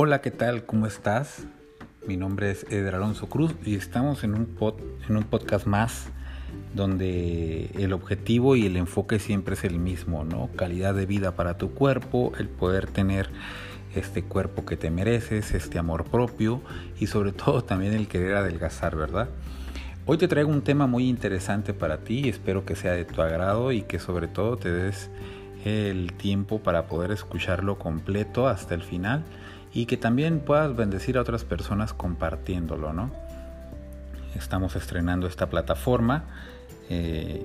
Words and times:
Hola, 0.00 0.20
¿qué 0.20 0.30
tal? 0.30 0.64
¿Cómo 0.64 0.86
estás? 0.86 1.48
Mi 2.06 2.16
nombre 2.16 2.52
es 2.52 2.64
Eder 2.70 2.94
Alonso 2.94 3.28
Cruz 3.28 3.56
y 3.64 3.74
estamos 3.74 4.22
en 4.22 4.34
un, 4.34 4.46
pod, 4.46 4.74
en 5.08 5.16
un 5.16 5.24
podcast 5.24 5.66
más 5.66 6.10
donde 6.72 7.72
el 7.74 7.92
objetivo 7.92 8.54
y 8.54 8.64
el 8.66 8.76
enfoque 8.76 9.18
siempre 9.18 9.54
es 9.54 9.64
el 9.64 9.80
mismo, 9.80 10.22
¿no? 10.22 10.50
Calidad 10.54 10.94
de 10.94 11.04
vida 11.04 11.34
para 11.34 11.58
tu 11.58 11.74
cuerpo, 11.74 12.30
el 12.38 12.48
poder 12.48 12.86
tener 12.86 13.28
este 13.92 14.22
cuerpo 14.22 14.64
que 14.64 14.76
te 14.76 14.88
mereces, 14.88 15.52
este 15.52 15.80
amor 15.80 16.04
propio 16.04 16.62
y 17.00 17.08
sobre 17.08 17.32
todo 17.44 17.64
también 17.64 17.92
el 17.92 18.06
querer 18.06 18.36
adelgazar, 18.36 18.94
¿verdad? 18.94 19.28
Hoy 20.06 20.16
te 20.16 20.28
traigo 20.28 20.48
un 20.48 20.62
tema 20.62 20.86
muy 20.86 21.08
interesante 21.08 21.74
para 21.74 22.04
ti, 22.04 22.28
espero 22.28 22.64
que 22.64 22.76
sea 22.76 22.92
de 22.92 23.04
tu 23.04 23.20
agrado 23.20 23.72
y 23.72 23.82
que 23.82 23.98
sobre 23.98 24.28
todo 24.28 24.58
te 24.58 24.70
des 24.70 25.10
el 25.64 26.12
tiempo 26.12 26.62
para 26.62 26.86
poder 26.86 27.10
escucharlo 27.10 27.80
completo 27.80 28.46
hasta 28.46 28.76
el 28.76 28.82
final 28.82 29.24
y 29.72 29.86
que 29.86 29.96
también 29.96 30.40
puedas 30.40 30.74
bendecir 30.74 31.18
a 31.18 31.22
otras 31.22 31.44
personas 31.44 31.92
compartiéndolo, 31.92 32.92
¿no? 32.92 33.10
Estamos 34.34 34.76
estrenando 34.76 35.26
esta 35.26 35.48
plataforma 35.48 36.24
eh, 36.90 37.44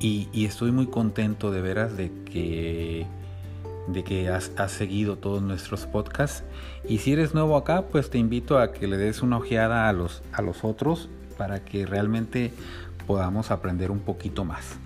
y, 0.00 0.44
estoy 0.44 0.72
muy 0.72 0.86
contento 0.86 1.50
de 1.50 1.60
veras 1.60 1.96
de 1.96 2.10
que, 2.24 3.06
de 3.88 4.02
que 4.02 4.28
has, 4.28 4.50
seguido 4.66 5.16
todos 5.16 5.42
nuestros 5.42 5.86
podcasts. 5.86 6.42
Y 6.88 6.98
si 6.98 7.12
eres 7.12 7.34
nuevo 7.34 7.56
acá, 7.56 7.82
pues 7.82 8.10
te 8.10 8.18
invito 8.18 8.58
a 8.58 8.72
que 8.72 8.88
le 8.88 8.96
des 8.96 9.22
una 9.22 9.36
ojeada 9.36 9.88
a 9.88 9.92
los, 9.92 10.22
a 10.32 10.42
los 10.42 10.64
otros 10.64 11.08
para 11.38 11.64
que 11.64 11.86
realmente 11.86 12.52
podamos 13.06 13.52
aprender 13.52 13.92
un 13.92 14.00
poquito 14.00 14.44
más. 14.44 14.76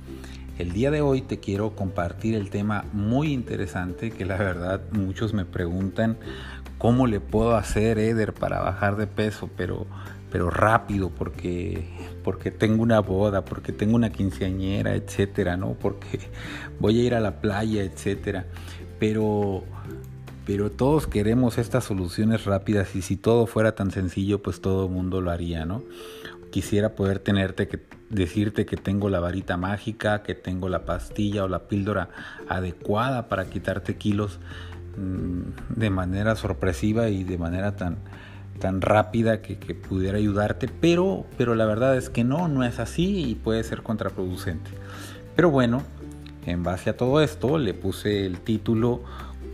El 0.58 0.72
día 0.72 0.90
de 0.90 1.02
hoy 1.02 1.20
te 1.20 1.38
quiero 1.38 1.76
compartir 1.76 2.34
el 2.34 2.48
tema 2.48 2.86
muy 2.94 3.32
interesante 3.34 4.10
que 4.10 4.24
la 4.24 4.38
verdad 4.38 4.80
muchos 4.90 5.34
me 5.34 5.44
preguntan 5.44 6.16
cómo 6.78 7.06
le 7.06 7.20
puedo 7.20 7.56
hacer 7.56 7.98
Eder 7.98 8.32
para 8.32 8.60
bajar 8.60 8.96
de 8.96 9.06
peso, 9.06 9.50
pero, 9.54 9.86
pero 10.32 10.48
rápido, 10.48 11.10
porque, 11.10 11.84
porque 12.24 12.50
tengo 12.50 12.82
una 12.82 13.00
boda, 13.00 13.44
porque 13.44 13.72
tengo 13.72 13.96
una 13.96 14.10
quinceañera, 14.10 14.94
etcétera, 14.94 15.58
¿no? 15.58 15.74
Porque 15.74 16.20
voy 16.80 17.00
a 17.00 17.04
ir 17.04 17.14
a 17.14 17.20
la 17.20 17.42
playa, 17.42 17.82
etcétera. 17.82 18.46
Pero, 18.98 19.62
pero 20.46 20.70
todos 20.70 21.06
queremos 21.06 21.58
estas 21.58 21.84
soluciones 21.84 22.46
rápidas 22.46 22.96
y 22.96 23.02
si 23.02 23.16
todo 23.16 23.46
fuera 23.46 23.74
tan 23.74 23.90
sencillo, 23.90 24.42
pues 24.42 24.62
todo 24.62 24.86
el 24.86 24.92
mundo 24.92 25.20
lo 25.20 25.30
haría, 25.30 25.66
¿no? 25.66 25.82
Quisiera 26.50 26.94
poder 26.94 27.18
tenerte 27.18 27.68
que 27.68 27.80
decirte 28.08 28.64
que 28.64 28.76
tengo 28.76 29.10
la 29.10 29.20
varita 29.20 29.58
mágica, 29.58 30.22
que 30.22 30.34
tengo 30.34 30.68
la 30.68 30.86
pastilla 30.86 31.44
o 31.44 31.48
la 31.48 31.68
píldora 31.68 32.08
adecuada 32.48 33.28
para 33.28 33.50
quitarte 33.50 33.96
kilos 33.96 34.38
Mm, 34.96 35.76
de 35.76 35.90
manera 35.90 36.36
sorpresiva 36.36 37.10
y 37.10 37.22
de 37.22 37.36
manera 37.36 37.76
tan, 37.76 37.98
tan 38.58 38.80
rápida 38.80 39.42
que, 39.42 39.56
pudiera 39.74 40.16
ayudarte, 40.16 40.68
pero, 40.68 41.26
pero 41.36 41.54
la 41.54 41.66
verdad 41.66 41.98
es 41.98 42.08
que 42.08 42.24
no, 42.24 42.48
no 42.48 42.64
es 42.64 42.78
así 42.78 43.30
y 43.30 43.34
puede 43.34 43.62
ser 43.62 43.82
contraproducente. 43.82 44.70
Pero 45.34 45.50
bueno, 45.50 45.82
en 46.46 46.62
base 46.62 46.88
a 46.88 46.96
todo 46.96 47.20
esto 47.20 47.58
le 47.58 47.74
puse 47.74 48.24
el 48.24 48.40
título 48.40 49.02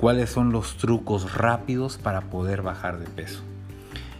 ¿Cuáles 0.02 0.30
son 0.30 0.50
los 0.50 0.78
trucos 0.78 1.32
rápidos 1.32 1.96
para 1.96 2.22
poder 2.22 2.62
bajar 2.62 2.98
de 2.98 3.06
peso? 3.06 3.40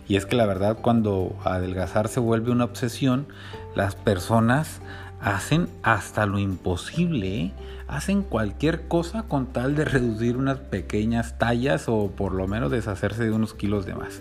Y 0.06 0.14
es 0.14 0.26
que 0.26 0.36
la 0.36 0.46
verdad 0.46 0.78
cuando 0.80 1.36
adelgazar 1.42 2.06
se 2.06 2.20
vuelve 2.20 2.52
una 2.52 2.66
obsesión, 2.66 3.26
las 3.74 3.96
personas 3.96 4.80
hacen 5.20 5.66
hasta 5.82 6.24
lo 6.24 6.38
imposible, 6.38 7.36
¿eh? 7.36 7.52
hacen 7.88 8.22
cualquier 8.22 8.86
cosa 8.86 9.24
con 9.24 9.46
tal 9.46 9.74
de 9.74 9.84
reducir 9.84 10.36
unas 10.36 10.58
pequeñas 10.58 11.36
tallas 11.36 11.88
o 11.88 12.12
por 12.12 12.32
lo 12.32 12.46
menos 12.46 12.70
deshacerse 12.70 13.24
de 13.24 13.32
unos 13.32 13.52
kilos 13.52 13.84
de 13.84 13.96
más. 13.96 14.20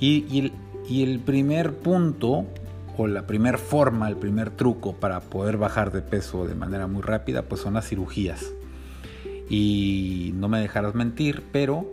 Y, 0.00 0.52
el, 0.90 1.20
primer 1.20 1.72
punto 1.72 2.46
o 2.98 3.06
la 3.06 3.28
primera 3.28 3.58
forma, 3.58 4.08
el 4.08 4.16
primer 4.16 4.50
truco 4.50 4.94
para 4.94 5.20
poder 5.20 5.56
bajar 5.56 5.92
de 5.92 6.02
peso 6.02 6.48
de 6.48 6.56
manera 6.56 6.88
muy 6.88 7.02
rápida, 7.02 7.42
pues 7.42 7.60
son 7.60 7.74
las 7.74 7.86
cirugías. 7.86 8.44
Y 9.50 10.32
no 10.36 10.48
me 10.48 10.60
dejarás 10.60 10.94
mentir, 10.94 11.42
pero 11.52 11.92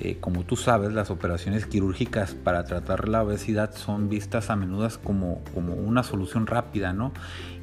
eh, 0.00 0.18
como 0.20 0.44
tú 0.44 0.54
sabes, 0.54 0.92
las 0.92 1.10
operaciones 1.10 1.66
quirúrgicas 1.66 2.34
para 2.34 2.64
tratar 2.64 3.08
la 3.08 3.22
obesidad 3.22 3.74
son 3.74 4.08
vistas 4.08 4.48
a 4.48 4.54
menudo 4.54 4.88
como, 5.02 5.42
como 5.54 5.74
una 5.74 6.04
solución 6.04 6.46
rápida, 6.46 6.92
¿no? 6.92 7.12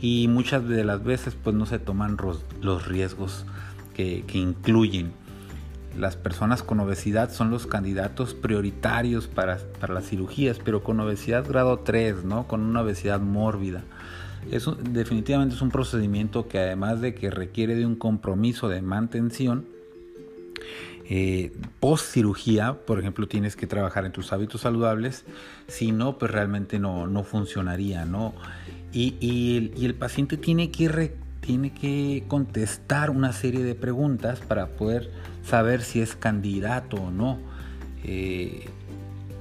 Y 0.02 0.28
muchas 0.28 0.68
de 0.68 0.84
las 0.84 1.04
veces 1.04 1.36
pues 1.42 1.56
no 1.56 1.66
se 1.66 1.80
toman 1.80 2.18
los 2.62 2.88
riesgos 2.88 3.46
que, 3.94 4.26
incluyen. 4.34 5.14
Las 5.98 6.18
personas 6.18 6.62
con 6.62 6.82
obesidad 6.82 7.32
son 7.32 7.52
los 7.52 7.68
candidatos 7.68 8.34
prioritarios 8.34 9.28
para, 9.28 9.60
para 9.80 9.94
las 9.94 10.06
cirugías, 10.06 10.60
pero 10.64 10.84
con 10.84 11.00
obesidad 11.00 11.48
grado 11.48 11.80
3, 11.80 12.26
¿no? 12.26 12.48
Con 12.48 12.62
una 12.62 12.82
obesidad 12.82 13.22
mórbida. 13.22 13.86
Definitivamente 14.50 15.56
es 15.56 15.62
un 15.62 15.72
procedimiento 15.72 16.48
que 16.48 16.60
además 16.60 17.02
de 17.02 17.16
que 17.16 17.32
requiere 17.32 17.76
de 17.76 17.86
un 17.86 17.96
compromiso 17.96 18.70
de 18.70 18.82
mantención, 18.82 19.66
eh, 21.08 21.52
post 21.80 22.14
cirugía, 22.14 22.74
por 22.86 23.00
ejemplo, 23.00 23.28
tienes 23.28 23.56
que 23.56 23.68
trabajar 23.68 24.06
en 24.06 24.12
tus 24.12 24.34
hábitos 24.34 24.62
saludables, 24.62 25.24
si 25.68 25.92
no, 25.92 26.18
pues 26.18 26.32
realmente 26.32 26.80
no, 26.80 27.06
no 27.06 27.24
funcionaría, 27.24 28.06
¿no? 28.06 28.34
Y, 28.92 29.72
el, 29.84 29.94
paciente 29.96 30.38
tiene 30.38 30.72
que, 30.72 31.14
tiene 31.42 31.74
que 31.74 32.24
contestar 32.28 33.10
una 33.10 33.34
serie 33.34 33.62
de 33.62 33.76
preguntas 33.76 34.40
para 34.40 34.68
poder 34.68 35.12
saber 35.44 35.82
si 35.82 36.00
es 36.00 36.16
candidato 36.16 36.98
o 36.98 37.12
no. 37.12 37.40
Eh, 38.04 38.70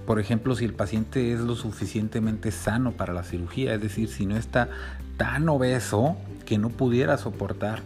por 0.07 0.21
ejemplo, 0.21 0.55
si 0.55 0.65
el 0.65 0.75
paciente 0.75 1.33
es 1.33 1.41
lo 1.41 1.57
suficientemente 1.57 2.51
sano 2.51 2.93
para 2.93 3.13
la 3.13 3.23
cirugía, 3.23 3.75
es 3.75 3.81
decir, 3.81 4.09
si 4.09 4.27
no 4.27 4.37
está 4.37 4.69
tan 5.17 5.49
obeso 5.49 6.17
que 6.45 6.59
no 6.59 6.71
pudiera 6.71 7.17
soportar 7.17 7.81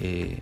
eh, 0.00 0.40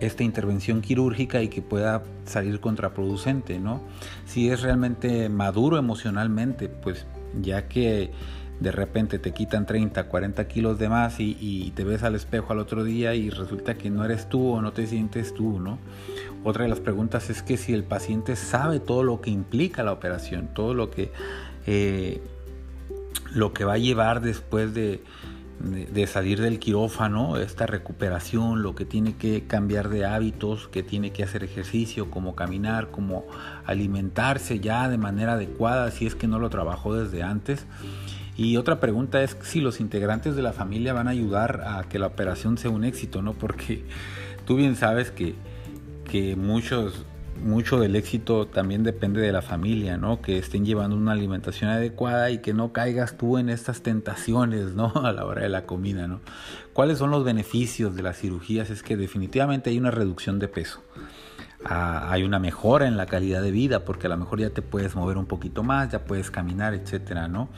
esta 0.00 0.22
intervención 0.22 0.80
quirúrgica 0.80 1.42
y 1.42 1.48
que 1.48 1.62
pueda 1.62 2.02
salir 2.24 2.60
contraproducente, 2.60 3.58
¿no? 3.58 3.80
Si 4.26 4.50
es 4.50 4.62
realmente 4.62 5.28
maduro 5.28 5.76
emocionalmente, 5.76 6.68
pues 6.68 7.06
ya 7.40 7.68
que 7.68 8.10
de 8.60 8.72
repente 8.72 9.18
te 9.18 9.32
quitan 9.32 9.66
30, 9.66 10.04
40 10.04 10.46
kilos 10.46 10.78
de 10.78 10.88
más 10.88 11.18
y, 11.18 11.72
te 11.74 11.84
ves 11.84 12.02
al 12.02 12.14
espejo 12.14 12.52
al 12.52 12.58
otro 12.58 12.84
día 12.84 13.14
y 13.14 13.30
resulta 13.30 13.74
que 13.74 13.90
no 13.90 14.04
eres 14.04 14.28
tú 14.28 14.52
o 14.52 14.62
no 14.62 14.72
te 14.72 14.86
sientes 14.86 15.34
tú, 15.34 15.58
¿no? 15.58 15.78
Otra 16.42 16.64
de 16.64 16.70
las 16.70 16.80
preguntas 16.80 17.28
es 17.30 17.42
que 17.42 17.56
si 17.56 17.72
el 17.74 17.84
paciente 17.84 18.34
sabe 18.36 18.80
todo 18.80 19.02
lo 19.02 19.20
que 19.20 19.30
implica 19.30 19.82
la 19.82 19.92
operación, 19.92 20.48
todo 20.54 20.72
lo 20.72 20.90
que, 20.90 21.12
eh, 21.66 22.22
lo 23.32 23.52
que 23.52 23.64
va 23.64 23.74
a 23.74 23.78
llevar 23.78 24.22
después 24.22 24.72
de, 24.72 25.02
de, 25.60 26.06
salir 26.06 26.40
del 26.40 26.58
quirófano, 26.58 27.36
esta 27.36 27.66
recuperación, 27.66 28.62
lo 28.62 28.74
que 28.74 28.86
tiene 28.86 29.16
que 29.16 29.42
cambiar 29.46 29.90
de 29.90 30.06
hábitos, 30.06 30.68
que 30.68 30.82
tiene 30.82 31.12
que 31.12 31.22
hacer 31.22 31.44
ejercicio, 31.44 32.10
como 32.10 32.34
caminar, 32.34 32.90
como 32.90 33.26
alimentarse 33.66 34.60
ya 34.60 34.88
de 34.88 34.96
manera 34.96 35.34
adecuada, 35.34 35.90
si 35.90 36.06
es 36.06 36.14
que 36.14 36.26
no 36.26 36.38
lo 36.38 36.48
trabajó 36.48 36.94
desde 36.94 37.22
antes. 37.22 37.66
Y 38.36 38.56
otra 38.56 38.80
pregunta 38.80 39.22
es 39.22 39.36
si 39.42 39.60
los 39.60 39.80
integrantes 39.80 40.34
de 40.34 40.40
la 40.40 40.54
familia 40.54 40.94
van 40.94 41.08
a 41.08 41.10
ayudar 41.10 41.62
a 41.66 41.84
que 41.84 41.98
la 41.98 42.06
operación 42.06 42.56
sea 42.56 42.70
un 42.70 42.84
éxito, 42.84 43.20
¿no? 43.20 43.34
Porque 43.34 43.84
tú 44.46 44.56
bien 44.56 44.76
sabes 44.76 45.10
que, 45.10 45.34
que 46.10 46.36
muchos 46.36 47.04
mucho 47.44 47.80
del 47.80 47.96
éxito 47.96 48.46
también 48.46 48.82
depende 48.82 49.20
de 49.20 49.32
la 49.32 49.40
familia, 49.40 49.96
¿no? 49.96 50.20
Que 50.20 50.36
estén 50.38 50.66
llevando 50.66 50.96
una 50.96 51.12
alimentación 51.12 51.70
adecuada 51.70 52.30
y 52.30 52.38
que 52.38 52.52
no 52.52 52.72
caigas 52.72 53.16
tú 53.16 53.38
en 53.38 53.48
estas 53.48 53.82
tentaciones, 53.82 54.74
¿no? 54.74 54.92
A 55.04 55.12
la 55.12 55.24
hora 55.24 55.42
de 55.42 55.48
la 55.48 55.64
comida, 55.64 56.06
¿no? 56.06 56.20
¿Cuáles 56.72 56.98
son 56.98 57.10
los 57.10 57.24
beneficios 57.24 57.96
de 57.96 58.02
las 58.02 58.18
cirugías? 58.18 58.68
Es 58.70 58.82
que 58.82 58.96
definitivamente 58.96 59.70
hay 59.70 59.78
una 59.78 59.90
reducción 59.90 60.38
de 60.38 60.48
peso. 60.48 60.82
Ah, 61.64 62.08
hay 62.10 62.22
una 62.22 62.38
mejora 62.38 62.86
en 62.86 62.96
la 62.96 63.06
calidad 63.06 63.42
de 63.42 63.50
vida 63.50 63.84
porque 63.84 64.06
a 64.06 64.10
lo 64.10 64.16
mejor 64.16 64.40
ya 64.40 64.50
te 64.50 64.62
puedes 64.62 64.94
mover 64.94 65.16
un 65.16 65.26
poquito 65.26 65.62
más, 65.62 65.90
ya 65.90 66.04
puedes 66.04 66.30
caminar, 66.30 66.74
etcétera, 66.74 67.28
¿no? 67.28 67.48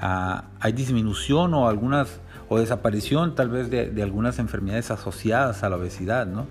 Ah, 0.00 0.46
hay 0.60 0.72
disminución 0.72 1.54
o 1.54 1.68
algunas 1.68 2.20
o 2.48 2.58
desaparición 2.58 3.34
tal 3.34 3.48
vez 3.48 3.70
de, 3.70 4.02
algunas 4.02 4.38
enfermedades 4.38 4.90
asociadas 4.90 5.62
a 5.62 5.70
la 5.70 5.76
obesidad, 5.76 6.26
¿no? 6.26 6.46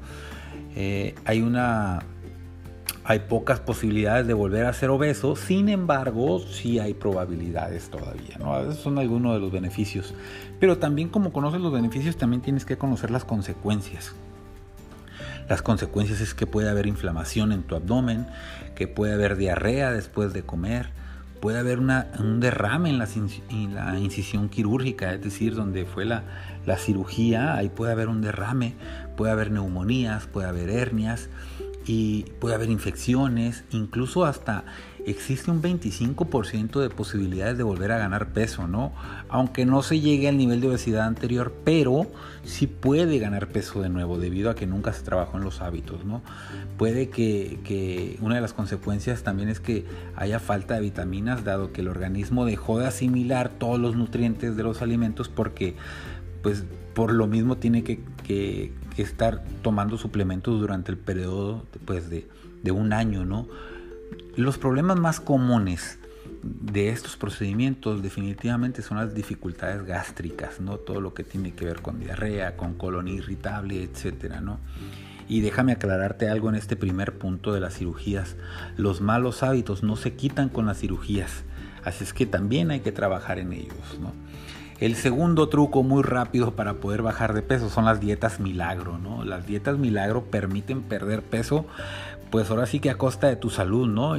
Eh, 0.76 1.16
hay 1.26 1.42
una 1.42 2.04
hay 3.04 3.20
pocas 3.20 3.60
posibilidades 3.60 4.28
de 4.28 4.34
volver 4.34 4.66
a 4.66 4.74
ser 4.74 4.90
obeso, 4.90 5.36
sin 5.36 5.70
embargo, 5.70 6.40
sí 6.40 6.80
hay 6.80 6.94
probabilidades 6.94 7.90
todavía, 7.90 8.38
¿no? 8.40 8.60
Esos 8.60 8.78
son 8.78 9.00
algunos 9.00 9.34
de 9.34 9.40
los 9.40 9.52
beneficios. 9.52 10.14
Pero 10.60 10.78
también 10.78 11.10
como 11.10 11.34
conoces 11.34 11.62
los 11.62 11.74
beneficios, 11.74 12.16
también 12.16 12.42
tienes 12.42 12.64
que 12.64 12.78
conocer 12.78 13.10
las 13.10 13.26
consecuencias. 13.26 14.14
Las 15.50 15.62
consecuencias 15.62 16.22
es 16.22 16.34
que 16.34 16.46
puede 16.46 16.70
haber 16.70 16.86
inflamación 16.86 17.52
en 17.52 17.64
tu 17.64 17.76
abdomen, 17.76 18.28
que 18.76 18.88
puede 18.88 19.14
haber 19.14 19.36
diarrea 19.36 19.92
después 19.92 20.32
de 20.32 20.44
comer, 20.44 20.90
puede 21.42 21.60
haber 21.60 21.80
un 21.80 22.40
derrame 22.40 22.92
en 22.92 23.00
la, 23.76 24.00
incisión 24.00 24.48
quirúrgica, 24.48 25.14
es 25.14 25.22
decir, 25.22 25.56
donde 25.56 25.86
fue 25.86 26.06
la, 26.06 26.24
la 26.66 26.78
cirugía, 26.78 27.56
ahí 27.56 27.70
puede 27.70 27.92
haber 27.92 28.08
un 28.08 28.22
derrame, 28.22 28.76
puede 29.18 29.32
haber 29.32 29.52
neumonías, 29.52 30.28
puede 30.28 30.48
haber 30.48 30.70
hernias, 30.70 31.30
y 31.86 32.24
puede 32.40 32.56
haber 32.56 32.70
infecciones, 32.70 33.64
incluso 33.72 34.26
hasta 34.26 34.66
existe 35.06 35.52
un 35.52 35.62
25% 35.62 36.80
de 36.80 36.90
posibilidades 36.90 37.58
de 37.58 37.64
volver 37.64 37.92
a 37.92 37.98
ganar 37.98 38.30
peso, 38.34 38.68
¿no? 38.68 38.92
Aunque 39.30 39.66
no 39.66 39.82
se 39.82 40.00
llegue 40.00 40.28
al 40.28 40.38
nivel 40.38 40.62
de 40.62 40.70
obesidad 40.70 41.08
anterior, 41.08 41.54
pero 41.64 42.08
sí 42.44 42.68
puede 42.68 43.20
ganar 43.20 43.48
peso 43.48 43.82
de 43.82 43.90
nuevo 43.90 44.18
debido 44.18 44.50
a 44.50 44.56
que 44.56 44.68
nunca 44.68 44.94
se 44.94 45.04
trabajó 45.04 45.38
en 45.38 45.44
los 45.44 45.62
hábitos, 45.62 46.06
¿no? 46.06 46.22
Puede 46.78 47.10
que, 47.10 48.18
una 48.22 48.36
de 48.36 48.42
las 48.42 48.54
consecuencias 48.54 49.24
también 49.24 49.50
es 49.50 49.60
que 49.60 49.86
haya 50.16 50.40
falta 50.40 50.76
de 50.76 50.82
vitaminas, 50.82 51.44
dado 51.44 51.72
que 51.72 51.82
el 51.82 51.88
organismo 51.88 52.46
dejó 52.46 52.80
de 52.80 52.88
asimilar 52.88 53.50
todos 53.50 53.80
los 53.80 53.96
nutrientes 53.96 54.56
de 54.56 54.64
los 54.64 54.82
alimentos 54.82 55.30
porque, 55.30 55.76
pues, 56.42 56.64
por 56.94 57.14
lo 57.14 57.28
mismo 57.28 57.58
tiene 57.58 57.84
que, 57.84 58.02
estar 58.98 59.44
tomando 59.62 59.98
suplementos 59.98 60.58
durante 60.60 60.90
el 60.90 60.98
periodo 60.98 61.66
pues, 61.84 62.10
de 62.10 62.72
un 62.72 62.94
año, 62.94 63.26
¿no? 63.26 63.48
Los 64.36 64.58
problemas 64.58 64.98
más 64.98 65.20
comunes 65.20 66.00
de 66.44 66.90
estos 66.90 67.18
procedimientos 67.18 68.02
definitivamente 68.02 68.82
son 68.82 68.98
las 68.98 69.14
dificultades 69.14 69.86
gástricas, 69.86 70.60
¿no? 70.60 70.78
Todo 70.78 71.02
lo 71.02 71.14
que 71.14 71.24
tiene 71.24 71.54
que 71.54 71.66
ver 71.66 71.82
con 71.82 72.00
diarrea, 72.00 72.56
con 72.56 72.76
colon 72.76 73.08
irritable, 73.08 73.84
etcétera, 73.84 74.42
¿no? 74.42 74.60
Y 75.28 75.42
déjame 75.42 75.74
aclararte 75.74 76.30
algo 76.30 76.50
en 76.50 76.56
este 76.56 76.76
primer 76.76 77.18
punto 77.18 77.54
de 77.54 77.60
las 77.60 77.76
cirugías. 77.76 78.36
Los 78.78 79.02
malos 79.02 79.44
hábitos 79.44 79.84
no 79.84 79.96
se 79.96 80.14
quitan 80.14 80.50
con 80.50 80.66
las 80.66 80.80
cirugías, 80.80 81.44
así 81.84 82.04
es 82.04 82.14
que 82.14 82.26
también 82.26 82.72
hay 82.72 82.80
que 82.80 82.92
trabajar 82.92 83.38
en 83.38 83.54
ellos, 83.54 84.00
¿no? 84.00 84.14
El 84.82 84.96
segundo 84.96 85.48
truco 85.48 85.84
muy 85.84 86.02
rápido 86.02 86.56
para 86.56 86.74
poder 86.74 87.04
bajar 87.04 87.36
de 87.36 87.44
peso 87.44 87.70
son 87.70 87.86
las 87.86 88.00
dietas 88.00 88.40
milagro, 88.40 88.98
¿no? 88.98 89.24
Las 89.24 89.46
dietas 89.46 89.78
milagro 89.78 90.24
permiten 90.24 90.82
perder 90.82 91.22
peso, 91.22 91.68
pues 92.32 92.50
ahora 92.50 92.66
sí 92.66 92.80
que 92.80 92.90
a 92.90 92.98
costa 92.98 93.28
de 93.28 93.36
tu 93.36 93.50
salud, 93.50 93.88
¿no? 93.88 94.18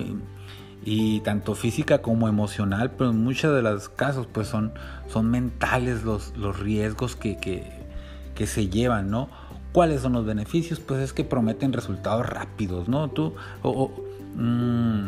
Y, 0.85 1.21
tanto 1.25 1.55
física 1.55 2.03
como 2.03 2.29
emocional, 2.29 2.91
pero 2.91 3.11
en 3.11 3.23
muchos 3.23 3.55
de 3.55 3.63
los 3.63 3.89
casos 3.89 4.27
pues 4.27 4.49
son, 4.49 4.73
son 5.09 5.31
mentales 5.31 6.03
los, 6.03 6.37
los 6.37 6.59
riesgos 6.59 7.15
que, 7.15 7.37
que, 7.37 8.47
se 8.47 8.69
llevan, 8.69 9.09
¿no? 9.09 9.29
¿Cuáles 9.71 10.01
son 10.01 10.15
los 10.15 10.27
beneficios? 10.27 10.81
Pues 10.81 11.01
es 11.01 11.13
que 11.13 11.23
prometen 11.23 11.73
resultados 11.73 12.27
rápidos, 12.27 12.89
¿no? 12.89 13.09
Tú, 13.09 13.35
o, 13.63 13.93
mm, 14.35 15.07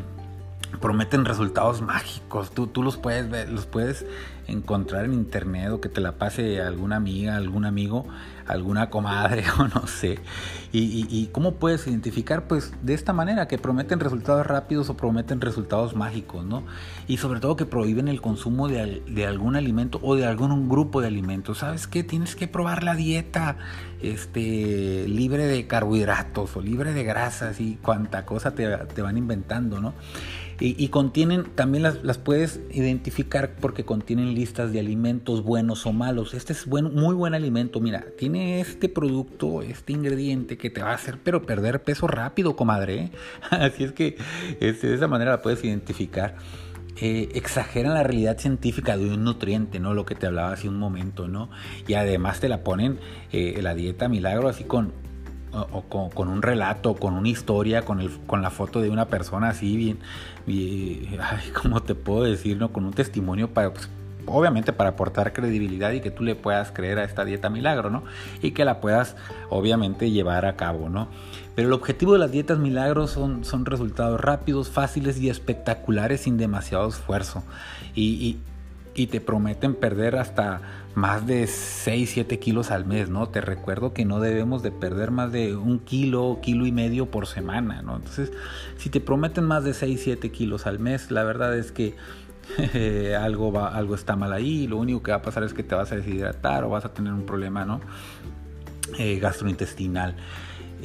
prometen 0.81 1.25
resultados 1.25 1.83
mágicos. 1.83 2.51
Tú, 2.51 2.67
tú 2.67 2.83
los 2.83 2.97
puedes 2.97 3.31
ver, 3.31 3.51
los 3.51 3.67
puedes 3.67 4.05
encontrar 4.47 5.07
en 5.07 5.15
internet 5.15 5.71
o 5.71 5.81
que 5.81 5.89
te 5.89 6.01
la 6.01 6.13
pase 6.13 6.61
alguna 6.61 6.97
amiga, 6.97 7.37
algún 7.37 7.65
amigo, 7.65 8.07
alguna 8.47 8.91
comadre 8.91 9.45
o 9.59 9.69
no 9.69 9.87
sé. 9.87 10.19
Y, 10.73 11.29
cómo 11.31 11.55
puedes 11.55 11.87
identificar, 11.87 12.49
pues 12.49 12.73
de 12.83 12.95
esta 12.95 13.13
manera, 13.13 13.47
que 13.47 13.59
prometen 13.59 14.01
resultados 14.01 14.45
rápidos 14.45 14.91
o 14.91 14.97
prometen 14.97 15.41
resultados 15.41 15.95
mágicos, 15.95 16.45
¿no? 16.45 16.65
Y 17.07 17.19
sobre 17.19 17.39
todo 17.39 17.55
que 17.55 17.65
prohíben 17.65 18.09
el 18.09 18.21
consumo 18.21 18.67
de, 18.67 19.03
de 19.07 19.27
algún 19.27 19.55
alimento 19.55 20.01
o 20.03 20.17
de 20.17 20.27
algún 20.27 20.69
grupo 20.69 21.01
de 21.01 21.07
alimentos. 21.07 21.59
¿Sabes 21.59 21.87
qué? 21.87 22.03
Tienes 22.03 22.35
que 22.35 22.49
probar 22.49 22.83
la 22.83 22.97
dieta 22.97 23.57
este, 24.13 25.07
libre 25.09 25.47
de 25.47 25.67
carbohidratos 25.67 26.57
o 26.57 26.61
libre 26.61 26.93
de 26.93 27.05
grasas 27.05 27.61
y 27.61 27.79
cuánta 27.83 28.25
cosa 28.27 28.55
te, 28.55 28.69
te 28.95 29.03
van 29.03 29.17
inventando, 29.17 29.81
¿no? 29.81 29.95
Y, 30.61 30.89
contienen, 30.89 31.45
también 31.57 31.83
las, 31.83 32.05
las, 32.05 32.19
puedes 32.19 32.61
identificar 32.71 33.57
porque 33.57 33.85
contienen 33.85 34.35
listas 34.35 34.73
de 34.73 34.79
alimentos 34.79 35.43
buenos 35.43 35.85
o 35.85 35.93
malos. 35.93 36.33
Este 36.33 36.53
es 36.53 36.69
muy 36.69 37.15
buen 37.15 37.35
alimento, 37.35 37.81
mira, 37.81 38.05
tiene 38.17 38.61
este 38.61 38.89
producto, 38.89 39.63
este 39.63 39.93
ingrediente 39.93 40.57
que 40.57 40.71
te 40.71 40.81
va 40.81 40.93
a 40.93 40.95
hacer 40.95 41.19
pero 41.25 41.43
perder 41.43 41.83
peso 41.83 42.07
rápido, 42.07 42.55
comadre. 42.55 42.95
¿eh? 42.95 43.11
Así 43.51 43.83
es 43.83 43.93
que 43.93 44.17
este, 44.61 44.87
de 44.87 44.95
esa 44.95 45.09
manera 45.09 45.33
la 45.33 45.43
puedes 45.43 45.63
identificar. 45.65 46.37
Eh, 47.01 47.31
exageran 47.35 47.95
la 47.95 48.05
realidad 48.05 48.39
científica 48.39 48.97
de 48.97 49.13
un 49.13 49.25
nutriente, 49.25 49.81
¿no? 49.81 49.95
Lo 49.95 50.07
que 50.07 50.15
te 50.15 50.27
hablaba 50.27 50.53
hace 50.53 50.69
un 50.69 50.79
momento, 50.79 51.27
¿no? 51.27 51.51
Y 51.89 51.95
además 51.95 52.41
te 52.41 52.49
la 52.49 52.63
ponen 52.63 53.01
eh, 53.33 53.59
la 53.63 53.75
dieta 53.75 54.09
milagro 54.09 54.49
así 54.49 54.65
con 54.65 54.93
con, 55.89 56.29
un 56.29 56.43
relato, 56.43 56.95
con 56.95 57.15
una 57.15 57.29
historia, 57.29 57.83
con, 57.83 58.01
el, 58.01 58.11
con 58.27 58.43
la 58.43 58.51
foto 58.51 58.81
de 58.81 58.91
una 58.91 59.07
persona 59.07 59.51
así 59.51 59.77
bien, 59.77 59.99
¿cómo 61.63 61.83
te 61.83 61.95
puedo 61.95 62.25
decir? 62.25 62.57
No? 62.57 62.73
Con 62.73 62.85
un 62.85 62.93
testimonio 62.93 63.49
para, 63.49 63.73
pues, 63.73 63.89
obviamente 64.27 64.73
para 64.73 64.91
aportar 64.91 65.33
credibilidad 65.33 65.93
y 65.93 66.01
que 66.01 66.11
tú 66.11 66.25
le 66.25 66.35
puedas 66.35 66.73
creer 66.73 66.99
a 66.99 67.05
esta 67.05 67.25
dieta 67.25 67.51
milagro, 67.51 67.91
¿no? 67.91 68.05
Y 68.43 68.53
que 68.53 68.65
la 68.65 68.81
puedas, 68.81 69.17
obviamente, 69.49 70.11
llevar 70.11 70.47
a 70.47 70.57
cabo, 70.57 70.89
¿no? 70.89 71.09
Pero 71.55 71.69
el 71.69 71.75
objetivo 71.75 72.15
de 72.15 72.19
las 72.19 72.33
dietas 72.33 72.59
milagros 72.59 73.11
son, 73.11 73.45
son 73.45 73.65
resultados 73.65 74.21
rápidos, 74.21 74.71
fáciles 74.71 75.21
y 75.21 75.31
espectaculares 75.31 76.23
sin 76.23 76.37
demasiado 76.37 76.89
esfuerzo. 76.89 77.43
y, 77.95 78.39
y 78.95 79.09
te 79.09 79.21
prometen 79.21 79.75
perder 79.75 80.17
hasta 80.17 80.61
más 80.95 81.27
de 81.27 81.47
6, 81.47 82.11
7 82.15 82.39
kilos 82.39 82.71
al 82.71 82.85
mes, 82.85 83.09
¿no? 83.09 83.29
Te 83.29 83.41
recuerdo 83.41 83.93
que 83.93 84.05
no 84.05 84.21
debemos 84.21 84.63
de 84.63 84.71
perder 84.71 85.11
más 85.11 85.33
de 85.33 85.57
un 85.57 85.81
kilo, 85.81 86.39
kilo 86.41 86.67
y 86.67 86.73
medio 86.73 87.11
por 87.11 87.27
semana, 87.27 87.83
¿no? 87.83 87.97
Entonces, 87.97 88.33
si 88.77 88.91
te 88.91 89.01
prometen 89.01 89.45
más 89.45 89.65
de 89.65 89.75
6, 89.75 90.01
7 90.03 90.31
kilos 90.31 90.67
al 90.67 90.79
mes, 90.79 91.11
la 91.11 91.25
verdad 91.25 91.57
es 91.57 91.73
que 91.73 91.97
algo, 93.19 93.53
va, 93.53 93.69
algo 93.69 93.95
está 93.95 94.15
mal 94.15 94.33
ahí, 94.33 94.69
lo 94.69 94.77
único 94.77 95.03
que 95.03 95.11
va 95.11 95.19
a 95.19 95.23
pasar 95.23 95.43
es 95.43 95.53
que 95.53 95.65
te 95.65 95.75
vas 95.75 95.91
a 95.91 95.97
deshidratar 95.97 96.65
o 96.65 96.71
vas 96.71 96.85
a 96.85 96.93
tener 96.93 97.13
un 97.13 97.27
problema, 97.27 97.65
¿no? 97.65 97.81
Eh, 98.99 99.19
gastrointestinal. 99.19 100.15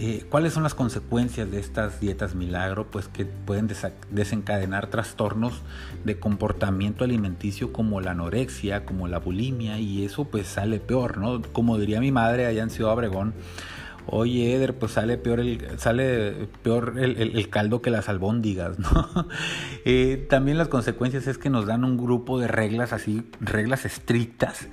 Eh, 0.02 0.24
¿Cuáles 0.30 0.54
son 0.54 0.64
las 0.64 0.76
consecuencias 0.76 1.52
de 1.52 1.60
estas 1.60 2.00
dietas 2.00 2.34
milagro? 2.34 2.88
Pues 2.90 3.10
que 3.10 3.26
pueden 3.26 3.68
desencadenar 4.12 4.88
trastornos 4.88 5.62
de 6.06 6.18
comportamiento 6.18 7.04
alimenticio 7.04 7.74
como 7.74 8.00
la 8.00 8.12
anorexia, 8.12 8.86
como 8.86 9.10
la 9.10 9.20
bulimia 9.20 9.78
y 9.78 10.06
eso 10.06 10.24
pues 10.24 10.48
sale 10.48 10.80
peor, 10.80 11.18
¿no? 11.18 11.42
Como 11.42 11.78
diría 11.78 12.00
mi 12.00 12.14
madre 12.14 12.46
allá 12.46 12.64
en 12.64 12.70
Ciudad 12.70 12.94
Obregón, 12.94 13.34
oye 14.06 14.56
Eder, 14.56 14.74
pues 14.80 14.94
sale 14.94 15.18
peor 15.18 15.42
el, 15.42 15.78
sale 15.80 16.48
peor 16.64 16.94
el, 16.98 17.50
caldo 17.50 17.82
que 17.82 17.90
las 17.90 18.08
albóndigas, 18.08 18.80
¿no? 18.80 19.28
Eh, 19.84 20.26
también 20.30 20.58
las 20.58 20.70
consecuencias 20.70 21.28
es 21.28 21.38
que 21.38 21.50
nos 21.50 21.66
dan 21.66 21.84
un 21.84 21.98
grupo 21.98 22.40
de 22.40 22.48
reglas 22.48 22.94
así, 22.94 23.30
reglas 23.42 23.84
estrictas 23.84 24.70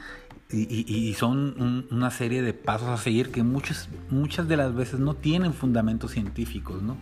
y, 0.48 1.12
son 1.14 1.86
una 1.90 2.10
serie 2.12 2.40
de 2.40 2.54
pasos 2.54 2.88
a 2.88 2.96
seguir 2.96 3.32
que 3.32 3.42
muchas, 3.42 3.88
muchas 4.10 4.46
de 4.46 4.56
las 4.56 4.74
veces 4.74 5.00
no 5.00 5.14
tienen 5.14 5.52
fundamentos 5.52 6.12
científicos, 6.12 6.82
¿no? 6.82 6.96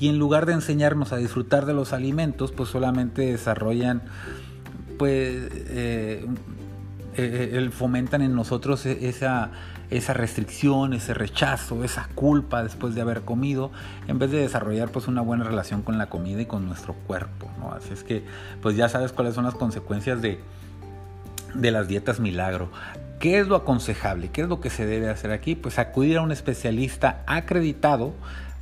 Y 0.00 0.08
en 0.08 0.18
lugar 0.18 0.44
de 0.46 0.54
enseñarnos 0.54 1.12
a 1.12 1.16
disfrutar 1.16 1.66
de 1.66 1.74
los 1.74 1.92
alimentos, 1.92 2.50
pues 2.50 2.68
solamente 2.68 3.22
desarrollan, 3.22 4.02
pues, 4.98 5.50
eh, 5.68 6.26
eh, 7.16 7.70
fomentan 7.72 8.22
en 8.22 8.34
nosotros 8.34 8.84
e, 8.86 9.08
esa, 9.08 9.52
esa 9.90 10.12
restricción, 10.12 10.92
ese 10.92 11.14
rechazo, 11.14 11.84
esa 11.84 12.08
culpa 12.16 12.64
después 12.64 12.96
de 12.96 13.02
haber 13.02 13.22
comido, 13.22 13.70
en 14.08 14.18
vez 14.18 14.32
de 14.32 14.38
desarrollar 14.38 14.90
pues 14.90 15.06
una 15.06 15.20
buena 15.20 15.44
relación 15.44 15.82
con 15.82 15.96
la 15.96 16.08
comida 16.08 16.42
y 16.42 16.46
con 16.46 16.66
nuestro 16.66 16.94
cuerpo, 16.94 17.48
¿no? 17.60 17.72
Así 17.72 17.92
es 17.92 18.02
que, 18.02 18.24
pues 18.62 18.76
ya 18.76 18.88
sabes 18.88 19.12
cuáles 19.12 19.34
son 19.34 19.44
las 19.44 19.54
consecuencias 19.54 20.20
de 20.22 20.40
de 21.54 21.70
las 21.70 21.88
dietas 21.88 22.20
milagro. 22.20 22.70
¿Qué 23.18 23.38
es 23.38 23.48
lo 23.48 23.56
aconsejable? 23.56 24.30
¿Qué 24.32 24.42
es 24.42 24.48
lo 24.48 24.60
que 24.60 24.70
se 24.70 24.86
debe 24.86 25.10
hacer 25.10 25.30
aquí? 25.30 25.54
Pues 25.54 25.78
acudir 25.78 26.16
a 26.16 26.22
un 26.22 26.32
especialista 26.32 27.22
acreditado 27.26 28.14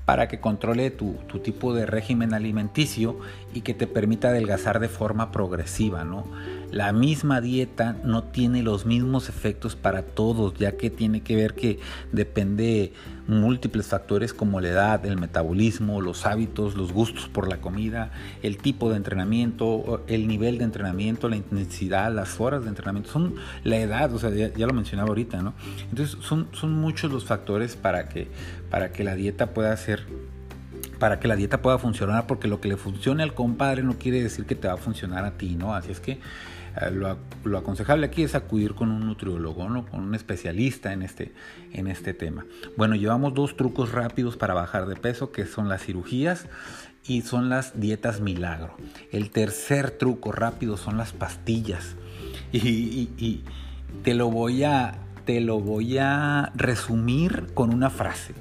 para 0.04 0.26
que 0.26 0.40
controle 0.40 0.90
tu, 0.90 1.14
tu, 1.28 1.38
tipo 1.38 1.74
de 1.74 1.84
régimen 1.84 2.32
alimenticio 2.32 3.18
y 3.52 3.60
que 3.60 3.74
te 3.74 3.86
permita 3.86 4.28
adelgazar 4.28 4.80
de 4.80 4.88
forma 4.88 5.30
progresiva, 5.30 6.02
¿no? 6.02 6.24
La 6.70 6.92
misma 6.92 7.40
dieta 7.40 7.96
no 8.04 8.24
tiene 8.24 8.62
los 8.62 8.84
mismos 8.84 9.28
efectos 9.28 9.74
para 9.74 10.02
todos, 10.02 10.54
ya 10.54 10.72
que 10.76 10.90
tiene 10.90 11.22
que 11.22 11.34
ver 11.34 11.54
que 11.54 11.78
depende 12.12 12.92
múltiples 13.26 13.86
factores 13.86 14.34
como 14.34 14.60
la 14.60 14.68
edad, 14.68 15.06
el 15.06 15.18
metabolismo, 15.18 16.00
los 16.00 16.26
hábitos, 16.26 16.76
los 16.76 16.92
gustos 16.92 17.28
por 17.28 17.48
la 17.48 17.60
comida, 17.60 18.10
el 18.42 18.58
tipo 18.58 18.90
de 18.90 18.96
entrenamiento, 18.96 20.04
el 20.08 20.28
nivel 20.28 20.58
de 20.58 20.64
entrenamiento, 20.64 21.28
la 21.28 21.36
intensidad, 21.36 22.12
las 22.12 22.38
horas 22.40 22.64
de 22.64 22.68
entrenamiento, 22.68 23.10
son 23.10 23.34
la 23.64 23.76
edad, 23.76 24.12
o 24.12 24.18
sea, 24.18 24.30
ya, 24.30 24.66
lo 24.66 24.72
mencionaba 24.74 25.08
ahorita, 25.08 25.42
¿no? 25.42 25.54
Entonces 25.90 26.18
son, 26.20 26.48
son 26.52 26.72
muchos 26.72 27.10
los 27.10 27.24
factores 27.24 27.76
para 27.76 28.08
que, 28.08 28.28
para 28.70 28.92
que 28.92 29.04
la 29.04 29.14
dieta 29.14 29.54
pueda 29.54 29.76
ser 29.76 30.06
para 30.98 31.20
que 31.20 31.28
la 31.28 31.36
dieta 31.36 31.62
pueda 31.62 31.78
funcionar, 31.78 32.26
porque 32.26 32.48
lo 32.48 32.60
que 32.60 32.68
le 32.68 32.76
funcione 32.76 33.22
al 33.22 33.32
compadre 33.32 33.82
no 33.84 33.98
quiere 33.98 34.20
decir 34.20 34.46
que 34.46 34.56
te 34.56 34.66
va 34.66 34.74
a 34.74 34.78
funcionar 34.78 35.24
a 35.24 35.32
ti, 35.32 35.54
¿no? 35.54 35.74
Así 35.74 35.92
es 35.92 36.00
que 36.00 36.18
eh, 36.80 36.90
lo, 36.90 37.58
aconsejable 37.58 38.06
aquí 38.06 38.22
es 38.22 38.34
acudir 38.34 38.74
con 38.74 38.90
un 38.90 39.06
nutriólogo, 39.06 39.68
¿no? 39.68 39.86
con 39.86 40.00
un 40.00 40.14
especialista 40.14 40.92
en 40.92 41.02
este, 41.02 41.32
en 41.72 41.86
este 41.86 42.14
tema. 42.14 42.46
Bueno, 42.76 42.94
llevamos 42.94 43.34
dos 43.34 43.56
trucos 43.56 43.92
rápidos 43.92 44.36
para 44.36 44.54
bajar 44.54 44.86
de 44.86 44.96
peso, 44.96 45.32
que 45.32 45.46
son 45.46 45.68
las 45.68 45.82
cirugías 45.82 46.46
y 47.06 47.22
son 47.22 47.48
las 47.48 47.80
dietas 47.80 48.20
milagro. 48.20 48.76
El 49.10 49.30
tercer 49.30 49.90
truco 49.90 50.32
rápido 50.32 50.76
son 50.76 50.96
las 50.96 51.12
pastillas. 51.12 51.96
Y, 52.50 53.42
te, 54.02 54.14
lo 54.14 54.30
voy 54.30 54.64
a, 54.64 54.94
te 55.26 55.40
lo 55.40 55.60
voy 55.60 55.98
a 55.98 56.50
resumir 56.54 57.48
con 57.52 57.74
una 57.74 57.90
frase. 57.90 58.32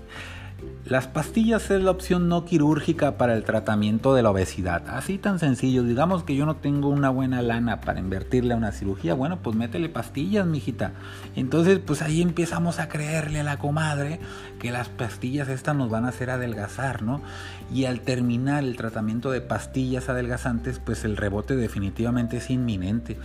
Las 0.89 1.06
pastillas 1.06 1.70
es 1.70 1.84
la 1.84 1.91
opción 1.91 2.29
no 2.29 2.46
quirúrgica 2.46 3.17
para 3.17 3.34
el 3.34 3.44
tratamiento 3.44 4.15
de 4.15 4.24
la 4.24 4.32
obesidad. 4.32 4.84
Así 4.88 5.17
tan 5.17 5.38
sencillo. 5.38 5.84
Digamos 5.84 6.24
que 6.24 6.34
yo 6.34 6.46
no 6.46 6.56
tengo 6.56 6.88
una 6.88 7.10
buena 7.10 7.41
lana 7.41 7.82
para 7.82 8.00
invertirle 8.00 8.53
a 8.53 8.58
una 8.58 8.72
cirugía. 8.72 9.13
Bueno, 9.13 9.39
pues 9.44 9.53
métele 9.53 9.89
pastillas, 9.89 10.46
mijita. 10.46 10.94
Entonces, 11.36 11.79
pues 11.79 12.01
ahí 12.01 12.22
empezamos 12.22 12.79
a 12.79 12.88
creerle 12.88 13.41
a 13.41 13.44
la 13.44 13.60
comadre 13.60 14.22
que 14.60 14.72
las 14.72 14.88
pastillas 14.88 15.50
estas 15.50 15.75
nos 15.75 15.89
van 15.89 16.06
a 16.06 16.10
hacer 16.10 16.29
adelgazar, 16.29 17.01
¿no? 17.01 17.22
Y 17.70 17.84
al 17.84 18.00
terminar 18.00 18.63
el 18.63 18.77
tratamiento 18.77 19.29
de 19.29 19.41
pastillas 19.41 20.08
adelgazantes, 20.08 20.79
pues 20.79 21.03
el 21.03 21.17
rebote 21.17 21.58
definitivamente 21.58 22.38
es 22.38 22.50
inminente 22.50 23.17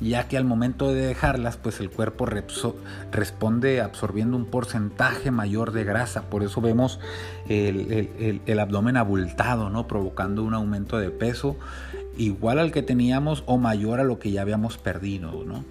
ya 0.00 0.28
que 0.28 0.38
al 0.38 0.44
momento 0.44 0.92
de 0.92 1.02
dejarlas, 1.02 1.58
pues 1.58 1.78
el 1.80 1.90
cuerpo 1.90 2.26
responde 2.26 3.80
absorbiendo 3.80 4.36
un 4.36 4.46
porcentaje 4.46 5.30
mayor 5.30 5.72
de 5.72 5.84
grasa. 5.84 6.22
Por 6.22 6.42
eso 6.42 6.60
vemos 6.60 6.98
el, 7.48 8.58
abdomen 8.58 8.96
abultado, 8.96 9.68
¿no? 9.68 9.86
provocando 9.86 10.42
un 10.42 10.54
aumento 10.54 10.98
de 10.98 11.10
peso 11.10 11.56
igual 12.16 12.58
al 12.58 12.72
que 12.72 12.82
teníamos 12.82 13.44
o 13.46 13.58
mayor 13.58 14.00
a 14.00 14.04
lo 14.04 14.18
que 14.18 14.30
ya 14.30 14.42
habíamos 14.42 14.78
perdido. 14.78 15.44
¿no? 15.44 15.64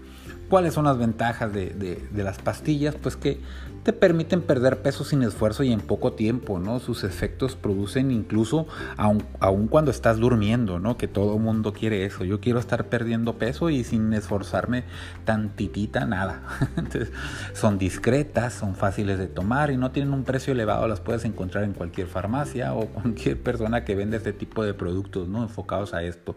¿Cuáles 0.49 0.73
son 0.73 0.85
las 0.85 0.97
ventajas 0.97 1.53
de, 1.53 1.69
de 1.69 2.23
las 2.23 2.39
pastillas? 2.39 2.95
Pues 2.95 3.15
que 3.15 3.39
te 3.83 3.93
permiten 3.93 4.41
perder 4.41 4.81
peso 4.81 5.03
sin 5.03 5.23
esfuerzo 5.23 5.63
y 5.63 5.71
en 5.71 5.79
poco 5.79 6.13
tiempo, 6.13 6.59
¿no? 6.59 6.79
Sus 6.79 7.03
efectos 7.03 7.55
producen 7.55 8.11
incluso 8.11 8.67
aun, 8.97 9.67
cuando 9.67 9.91
estás 9.91 10.17
durmiendo, 10.17 10.79
¿no? 10.79 10.97
Que 10.97 11.07
todo 11.07 11.39
mundo 11.39 11.73
quiere 11.73 12.05
eso. 12.05 12.25
Yo 12.25 12.39
quiero 12.41 12.59
estar 12.59 12.85
perdiendo 12.85 13.37
peso 13.37 13.69
y 13.69 13.83
sin 13.83 14.13
esforzarme 14.13 14.83
tantitita 15.25 16.05
nada. 16.05 16.41
Entonces, 16.77 17.11
son 17.53 17.77
discretas, 17.77 18.53
son 18.53 18.75
fáciles 18.75 19.17
de 19.17 19.27
tomar 19.27 19.71
y 19.71 19.77
no 19.77 19.91
tienen 19.91 20.13
un 20.13 20.23
precio 20.23 20.53
elevado. 20.53 20.87
Las 20.87 20.99
puedes 20.99 21.23
encontrar 21.25 21.63
en 21.63 21.73
cualquier 21.73 22.07
farmacia 22.07 22.73
o 22.73 22.85
cualquier 22.87 23.41
persona 23.41 23.85
que 23.85 23.95
vende 23.95 24.17
este 24.17 24.33
tipo 24.33 24.63
de 24.63 24.73
productos, 24.73 25.27
¿no? 25.29 25.41
Enfocados 25.41 25.93
a 25.93 26.03
esto. 26.03 26.35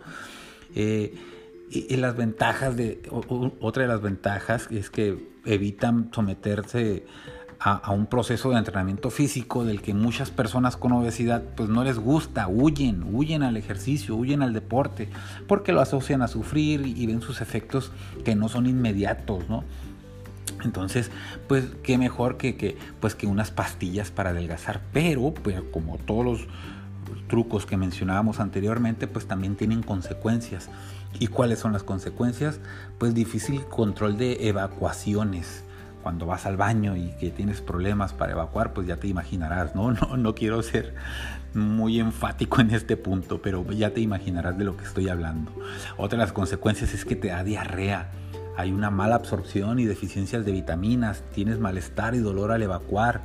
Eh, 0.75 1.14
y, 1.73 1.97
las 1.97 2.17
ventajas 2.17 2.76
de 2.76 3.02
otra 3.61 3.83
de 3.83 3.88
las 3.88 4.02
ventajas 4.02 4.69
es 4.71 4.91
que 4.91 5.33
evitan 5.45 6.11
someterse 6.12 7.05
a, 7.64 7.93
un 7.93 8.07
proceso 8.07 8.50
de 8.50 8.59
entrenamiento 8.59 9.09
físico 9.11 9.64
del 9.64 9.83
que 9.83 9.95
muchas 9.95 10.31
personas 10.31 10.76
con 10.76 10.93
obesidad 10.93 11.43
pues 11.57 11.69
no 11.69 11.85
les 11.85 11.99
gusta, 11.99 12.49
huyen, 12.49 13.05
huyen 13.14 13.43
al 13.43 13.57
ejercicio, 13.57 14.17
huyen 14.17 14.43
al 14.43 14.52
deporte, 14.52 15.09
porque 15.47 15.73
lo 15.73 15.81
asocian 15.81 16.23
a 16.23 16.29
sufrir 16.29 16.87
y, 16.87 17.07
ven 17.07 17.23
sus 17.23 17.41
efectos 17.41 17.93
que 18.25 18.35
no 18.35 18.49
son 18.49 18.67
inmediatos, 18.67 19.49
¿no? 19.49 19.64
Entonces, 20.64 21.11
pues 21.49 21.67
qué 21.83 21.99
mejor 21.99 22.37
que, 22.37 22.57
que, 22.57 22.76
pues, 23.00 23.14
que 23.14 23.26
unas 23.26 23.50
pastillas 23.50 24.11
para 24.11 24.31
adelgazar, 24.31 24.81
pero 24.93 25.33
pues, 25.33 25.61
como 25.73 25.99
todos 25.99 26.25
los 26.25 26.47
trucos 27.29 27.64
que 27.64 27.76
mencionábamos 27.76 28.41
anteriormente, 28.41 29.07
pues 29.07 29.26
también 29.26 29.57
tienen 29.57 29.83
consecuencias. 29.83 30.69
¿Y 31.19 31.28
cuáles 31.28 31.59
son 31.59 31.73
las 31.73 31.83
consecuencias? 31.83 32.61
Pues 32.99 33.14
difícil 33.14 33.64
control 33.66 34.16
de 34.16 34.49
evacuaciones. 34.49 35.64
Cuando 36.02 36.26
vas 36.26 36.47
al 36.47 36.57
baño 36.57 36.97
y 36.97 37.12
que 37.21 37.31
tienes 37.31 37.61
problemas 37.61 38.12
para 38.12 38.33
evacuar, 38.33 38.73
pues 38.73 38.88
ya 38.88 38.97
te 38.97 39.07
imaginarás, 39.07 39.75
¿no? 39.75 39.92
No, 40.00 40.16
no 40.16 40.35
quiero 40.35 40.62
ser 40.62 40.95
muy 41.54 42.00
enfático 42.00 42.61
en 42.61 42.71
este 42.71 42.97
punto, 42.97 43.40
pero 43.42 43.64
ya 43.73 43.90
te 43.90 44.00
imaginarás 44.00 44.59
de 44.59 44.64
lo 44.64 44.76
que 44.76 44.85
estoy 44.85 45.09
hablando. 45.09 45.52
Otra 45.97 46.19
de 46.19 46.25
las 46.25 46.33
consecuencias 46.33 46.95
es 46.95 47.04
que 47.04 47.16
te 47.16 47.28
da 47.28 47.45
diarrea. 47.45 48.11
Hay 48.57 48.73
una 48.73 48.90
mala 48.90 49.14
absorción 49.14 49.78
y 49.78 49.85
deficiencias 49.85 50.45
de 50.45 50.52
vitaminas, 50.52 51.23
tienes 51.33 51.59
malestar 51.59 52.14
y 52.14 52.19
dolor 52.19 52.52
al 52.52 52.62
evacuar, 52.62 53.23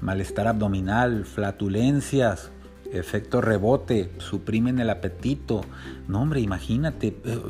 malestar 0.00 0.48
abdominal, 0.48 1.24
flatulencias, 1.24 2.50
efecto 2.98 3.40
rebote, 3.40 4.10
suprimen 4.18 4.78
el 4.78 4.90
apetito. 4.90 5.62
No, 6.08 6.22
hombre, 6.22 6.40
imagínate. 6.40 7.16
Eh, 7.24 7.40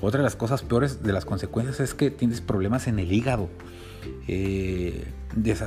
otra 0.00 0.18
de 0.18 0.24
las 0.24 0.36
cosas 0.36 0.62
peores 0.62 1.02
de 1.02 1.12
las 1.12 1.24
consecuencias 1.24 1.80
es 1.80 1.94
que 1.94 2.10
tienes 2.10 2.40
problemas 2.40 2.86
en 2.86 2.98
el 2.98 3.12
hígado. 3.12 3.48
Eh, 4.28 5.06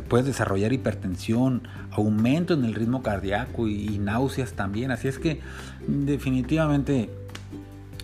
puedes 0.07 0.25
desarrollar 0.25 0.73
hipertensión, 0.73 1.67
aumento 1.91 2.53
en 2.53 2.65
el 2.65 2.73
ritmo 2.73 3.03
cardíaco 3.03 3.67
y, 3.67 3.99
náuseas 3.99 4.53
también. 4.53 4.91
Así 4.91 5.07
es 5.07 5.19
que 5.19 5.39
definitivamente 5.87 7.09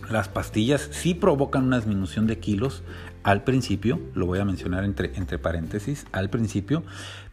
las 0.10 0.30
pastillas 0.30 0.90
sí 0.92 1.14
provocan 1.14 1.64
una 1.64 1.78
disminución 1.78 2.28
de 2.28 2.40
kilos 2.40 2.84
al 3.24 3.44
principio, 3.44 4.00
lo 4.14 4.28
voy 4.28 4.38
a 4.38 4.46
mencionar 4.46 4.84
entre, 4.84 5.16
entre 5.16 5.40
paréntesis, 5.40 6.06
al 6.12 6.30
principio, 6.30 6.84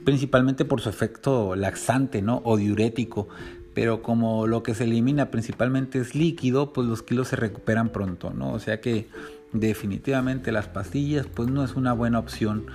principalmente 0.06 0.64
por 0.64 0.80
su 0.80 0.88
efecto 0.88 1.54
laxante 1.54 2.22
¿no? 2.22 2.40
o 2.46 2.56
diurético, 2.56 3.28
pero 3.74 4.02
como 4.02 4.46
lo 4.46 4.62
que 4.62 4.74
se 4.74 4.84
elimina 4.84 5.30
principalmente 5.30 5.98
es 5.98 6.14
líquido, 6.14 6.72
pues 6.72 6.86
los 6.86 7.02
kilos 7.02 7.28
se 7.28 7.36
recuperan 7.36 7.90
pronto, 7.90 8.30
¿no? 8.30 8.52
O 8.52 8.58
sea 8.58 8.80
que 8.80 9.08
definitivamente 9.52 10.52
las 10.52 10.66
pastillas 10.66 11.26
pues 11.26 11.48
no 11.48 11.64
es 11.64 11.74
una 11.74 11.92
buena 11.92 12.18
opción 12.18 12.66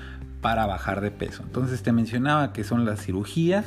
para 0.42 0.66
bajar 0.66 1.02
de 1.02 1.12
peso. 1.12 1.44
Entonces 1.44 1.82
te 1.84 1.92
mencionaba 1.92 2.54
que 2.54 2.64
son 2.64 2.86
las 2.86 3.04
cirugías, 3.04 3.66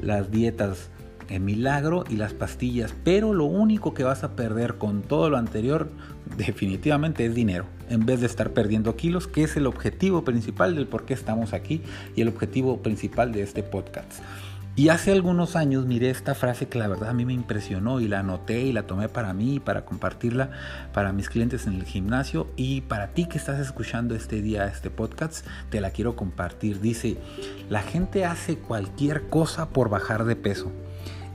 las 0.00 0.30
dietas 0.30 0.90
en 1.28 1.44
milagro 1.44 2.04
y 2.08 2.16
las 2.16 2.34
pastillas, 2.34 2.94
pero 3.02 3.32
lo 3.32 3.44
único 3.44 3.94
que 3.94 4.04
vas 4.04 4.24
a 4.24 4.36
perder 4.36 4.74
con 4.74 5.02
todo 5.02 5.30
lo 5.30 5.38
anterior 5.38 5.90
definitivamente 6.36 7.26
es 7.26 7.34
dinero, 7.34 7.66
en 7.88 8.06
vez 8.06 8.20
de 8.20 8.26
estar 8.26 8.50
perdiendo 8.50 8.96
kilos, 8.96 9.26
que 9.26 9.44
es 9.44 9.56
el 9.56 9.66
objetivo 9.66 10.24
principal 10.24 10.74
del 10.74 10.86
por 10.86 11.04
qué 11.04 11.14
estamos 11.14 11.52
aquí 11.52 11.82
y 12.14 12.22
el 12.22 12.28
objetivo 12.28 12.82
principal 12.82 13.32
de 13.32 13.42
este 13.42 13.62
podcast. 13.62 14.12
Y 14.76 14.88
hace 14.88 15.12
algunos 15.12 15.54
años 15.54 15.86
miré 15.86 16.10
esta 16.10 16.34
frase 16.34 16.66
que 16.66 16.80
la 16.80 16.88
verdad 16.88 17.10
a 17.10 17.14
mí 17.14 17.24
me 17.24 17.32
impresionó 17.32 18.00
y 18.00 18.08
la 18.08 18.18
anoté 18.18 18.62
y 18.62 18.72
la 18.72 18.88
tomé 18.88 19.08
para 19.08 19.32
mí, 19.32 19.60
para 19.60 19.84
compartirla 19.84 20.50
para 20.92 21.12
mis 21.12 21.28
clientes 21.28 21.68
en 21.68 21.74
el 21.74 21.84
gimnasio 21.84 22.48
y 22.56 22.80
para 22.80 23.12
ti 23.12 23.26
que 23.26 23.38
estás 23.38 23.60
escuchando 23.60 24.16
este 24.16 24.42
día 24.42 24.66
este 24.66 24.90
podcast, 24.90 25.46
te 25.70 25.80
la 25.80 25.90
quiero 25.90 26.16
compartir. 26.16 26.80
Dice, 26.80 27.18
la 27.70 27.82
gente 27.82 28.24
hace 28.24 28.56
cualquier 28.56 29.28
cosa 29.28 29.68
por 29.68 29.90
bajar 29.90 30.24
de 30.24 30.34
peso, 30.34 30.72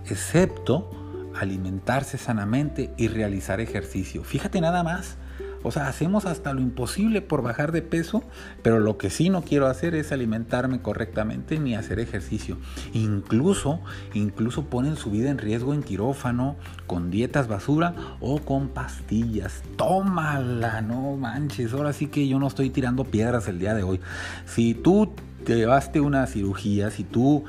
excepto 0.10 0.92
alimentarse 1.40 2.18
sanamente 2.18 2.92
y 2.98 3.08
realizar 3.08 3.62
ejercicio. 3.62 4.26
Fíjate 4.26 4.60
nada 4.60 4.84
más 4.84 5.16
o 5.64 5.72
sea, 5.72 5.88
hacemos 5.88 6.26
hasta 6.26 6.54
lo 6.54 6.62
imposible 6.62 7.22
por 7.22 7.42
bajar 7.42 7.72
de 7.72 7.82
peso, 7.82 8.24
pero 8.64 8.80
lo 8.80 8.98
que 8.98 9.10
sí 9.10 9.30
no 9.30 9.42
quiero 9.42 9.68
hacer 9.68 9.96
es 9.96 10.12
alimentarme 10.12 10.82
correctamente 10.82 11.60
ni 11.60 11.76
hacer 11.76 12.00
ejercicio. 12.00 12.58
Incluso, 12.94 13.82
incluso 14.14 14.66
ponen 14.66 14.96
su 14.96 15.12
vida 15.12 15.30
en 15.30 15.38
riesgo 15.38 15.74
en 15.74 15.84
quirófano, 15.84 16.56
con 16.88 17.12
dietas 17.12 17.48
basura 17.48 17.94
o 18.20 18.40
con 18.40 18.70
pastillas. 18.70 19.62
Tómala, 19.76 20.82
no 20.82 21.16
manches. 21.18 21.74
Ahora 21.74 21.94
sí 21.94 22.08
que 22.08 22.28
yo 22.28 22.40
no 22.40 22.48
estoy 22.48 22.70
tirando 22.70 23.04
piedras 23.04 23.48
el 23.48 23.60
día 23.60 23.74
de 23.74 23.84
hoy. 23.84 24.00
Si 24.46 24.74
tú 24.74 25.14
te 25.44 25.56
llevaste 25.56 26.00
una 26.00 26.26
cirugía, 26.28 26.92
si 26.92 27.04
tú 27.04 27.44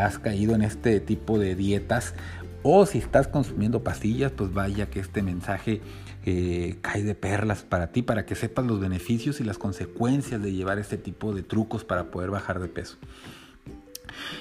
has 0.00 0.18
caído 0.18 0.54
en 0.54 0.62
este 0.62 1.00
tipo 1.00 1.38
de 1.38 1.54
dietas, 1.54 2.14
o 2.62 2.84
si 2.86 2.98
estás 2.98 3.26
consumiendo 3.28 3.82
pastillas, 3.82 4.32
pues 4.32 4.52
vaya 4.52 4.90
que 4.90 5.00
este 5.00 5.22
mensaje 5.22 5.80
eh, 6.26 6.76
cae 6.82 7.02
de 7.02 7.14
perlas 7.14 7.62
para 7.62 7.92
ti, 7.92 8.02
para 8.02 8.26
que 8.26 8.34
sepas 8.34 8.66
los 8.66 8.80
beneficios 8.80 9.40
y 9.40 9.44
las 9.44 9.58
consecuencias 9.58 10.42
de 10.42 10.52
llevar 10.52 10.78
este 10.78 10.98
tipo 10.98 11.34
de 11.34 11.42
trucos 11.42 11.84
para 11.84 12.10
poder 12.10 12.30
bajar 12.30 12.60
de 12.60 12.68
peso. 12.68 12.96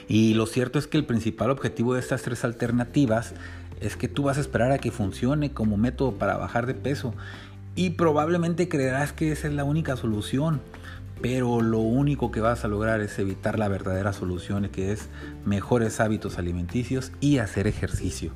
Y 0.08 0.34
lo 0.34 0.46
cierto 0.46 0.80
es 0.80 0.88
que 0.88 0.98
el 0.98 1.06
principal 1.06 1.52
objetivo 1.52 1.94
de 1.94 2.00
estas 2.00 2.22
tres 2.22 2.44
alternativas 2.44 3.34
es 3.80 3.96
que 3.96 4.08
tú 4.08 4.24
vas 4.24 4.38
a 4.38 4.42
esperar 4.42 4.72
a 4.72 4.80
que 4.80 4.92
funcione 4.92 5.52
como 5.52 5.78
método 5.78 6.14
para 6.14 6.38
bajar 6.38 6.66
de 6.66 6.74
peso 6.74 7.14
y 7.76 7.92
probablemente 7.92 8.68
creerás 8.68 9.14
que 9.14 9.32
esa 9.32 9.48
es 9.48 9.54
la 9.54 9.64
única 9.64 9.96
solución, 9.96 10.60
pero 11.22 11.62
lo 11.62 11.80
único 11.80 12.32
que 12.32 12.42
vas 12.42 12.66
a 12.66 12.68
lograr 12.68 13.00
es 13.00 13.18
evitar 13.20 13.58
la 13.58 13.68
verdadera 13.68 14.12
solución 14.12 14.68
que 14.70 14.92
es 14.92 15.08
mejores 15.46 16.00
hábitos 16.00 16.38
alimenticios 16.38 17.12
y 17.22 17.38
hacer 17.38 17.68
ejercicio. 17.68 18.32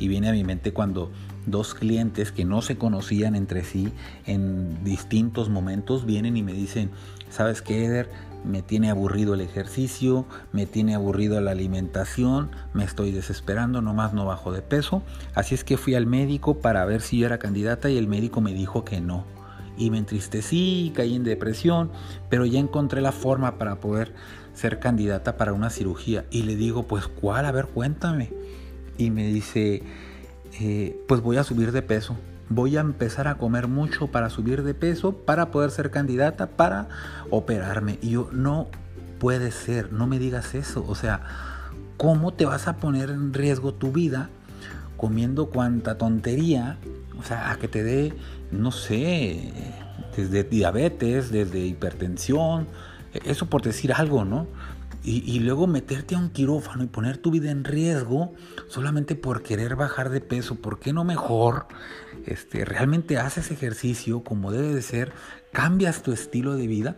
Y 0.00 0.08
viene 0.08 0.28
a 0.28 0.32
mi 0.32 0.44
mente 0.44 0.72
cuando 0.72 1.12
dos 1.50 1.74
clientes 1.74 2.32
que 2.32 2.44
no 2.44 2.62
se 2.62 2.76
conocían 2.76 3.34
entre 3.34 3.64
sí 3.64 3.92
en 4.26 4.84
distintos 4.84 5.48
momentos 5.48 6.06
vienen 6.06 6.36
y 6.36 6.42
me 6.42 6.52
dicen, 6.52 6.90
¿sabes 7.30 7.62
qué, 7.62 7.84
Eder? 7.84 8.10
Me 8.44 8.62
tiene 8.62 8.90
aburrido 8.90 9.34
el 9.34 9.40
ejercicio, 9.40 10.24
me 10.52 10.66
tiene 10.66 10.94
aburrido 10.94 11.40
la 11.40 11.50
alimentación, 11.50 12.50
me 12.72 12.84
estoy 12.84 13.10
desesperando, 13.10 13.82
nomás 13.82 14.14
no 14.14 14.24
bajo 14.24 14.52
de 14.52 14.62
peso. 14.62 15.02
Así 15.34 15.54
es 15.54 15.64
que 15.64 15.76
fui 15.76 15.94
al 15.94 16.06
médico 16.06 16.60
para 16.60 16.84
ver 16.84 17.00
si 17.00 17.18
yo 17.18 17.26
era 17.26 17.38
candidata 17.38 17.90
y 17.90 17.98
el 17.98 18.06
médico 18.06 18.40
me 18.40 18.54
dijo 18.54 18.84
que 18.84 19.00
no. 19.00 19.24
Y 19.76 19.90
me 19.90 19.98
entristecí, 19.98 20.92
caí 20.94 21.14
en 21.14 21.24
depresión, 21.24 21.90
pero 22.28 22.46
ya 22.46 22.58
encontré 22.58 23.00
la 23.00 23.12
forma 23.12 23.58
para 23.58 23.80
poder 23.80 24.12
ser 24.54 24.80
candidata 24.80 25.36
para 25.36 25.52
una 25.52 25.70
cirugía. 25.70 26.24
Y 26.30 26.42
le 26.42 26.56
digo, 26.56 26.84
pues 26.84 27.06
¿cuál? 27.06 27.44
A 27.44 27.52
ver, 27.52 27.66
cuéntame. 27.66 28.32
Y 28.96 29.10
me 29.10 29.26
dice, 29.28 29.82
eh, 30.60 30.98
pues 31.06 31.20
voy 31.20 31.36
a 31.36 31.44
subir 31.44 31.72
de 31.72 31.82
peso. 31.82 32.16
Voy 32.50 32.76
a 32.76 32.80
empezar 32.80 33.28
a 33.28 33.36
comer 33.36 33.68
mucho 33.68 34.06
para 34.06 34.30
subir 34.30 34.62
de 34.62 34.74
peso, 34.74 35.12
para 35.12 35.50
poder 35.50 35.70
ser 35.70 35.90
candidata, 35.90 36.46
para 36.46 36.88
operarme. 37.30 37.98
Y 38.00 38.10
yo, 38.10 38.30
no 38.32 38.68
puede 39.18 39.50
ser, 39.50 39.92
no 39.92 40.06
me 40.06 40.18
digas 40.18 40.54
eso. 40.54 40.84
O 40.88 40.94
sea, 40.94 41.20
¿cómo 41.96 42.32
te 42.32 42.46
vas 42.46 42.68
a 42.68 42.76
poner 42.76 43.10
en 43.10 43.34
riesgo 43.34 43.74
tu 43.74 43.92
vida 43.92 44.30
comiendo 44.96 45.50
cuanta 45.50 45.98
tontería? 45.98 46.78
O 47.18 47.22
sea, 47.22 47.50
a 47.50 47.56
que 47.56 47.68
te 47.68 47.82
dé, 47.82 48.14
no 48.50 48.70
sé, 48.72 49.52
desde 50.16 50.44
diabetes, 50.44 51.30
desde 51.30 51.60
hipertensión, 51.60 52.66
eso 53.12 53.46
por 53.46 53.62
decir 53.62 53.92
algo, 53.92 54.24
¿no? 54.24 54.46
Y, 55.10 55.38
luego 55.38 55.66
meterte 55.66 56.16
a 56.16 56.18
un 56.18 56.28
quirófano 56.28 56.84
y 56.84 56.86
poner 56.86 57.16
tu 57.16 57.30
vida 57.30 57.50
en 57.50 57.64
riesgo 57.64 58.34
solamente 58.68 59.14
por 59.14 59.42
querer 59.42 59.74
bajar 59.74 60.10
de 60.10 60.20
peso. 60.20 60.56
¿Por 60.56 60.80
qué 60.80 60.92
no 60.92 61.02
mejor 61.02 61.66
este, 62.26 62.66
realmente 62.66 63.16
haces 63.16 63.50
ejercicio 63.50 64.22
como 64.22 64.52
debe 64.52 64.74
de 64.74 64.82
ser, 64.82 65.12
cambias 65.50 66.02
tu 66.02 66.12
estilo 66.12 66.56
de 66.56 66.66
vida 66.66 66.96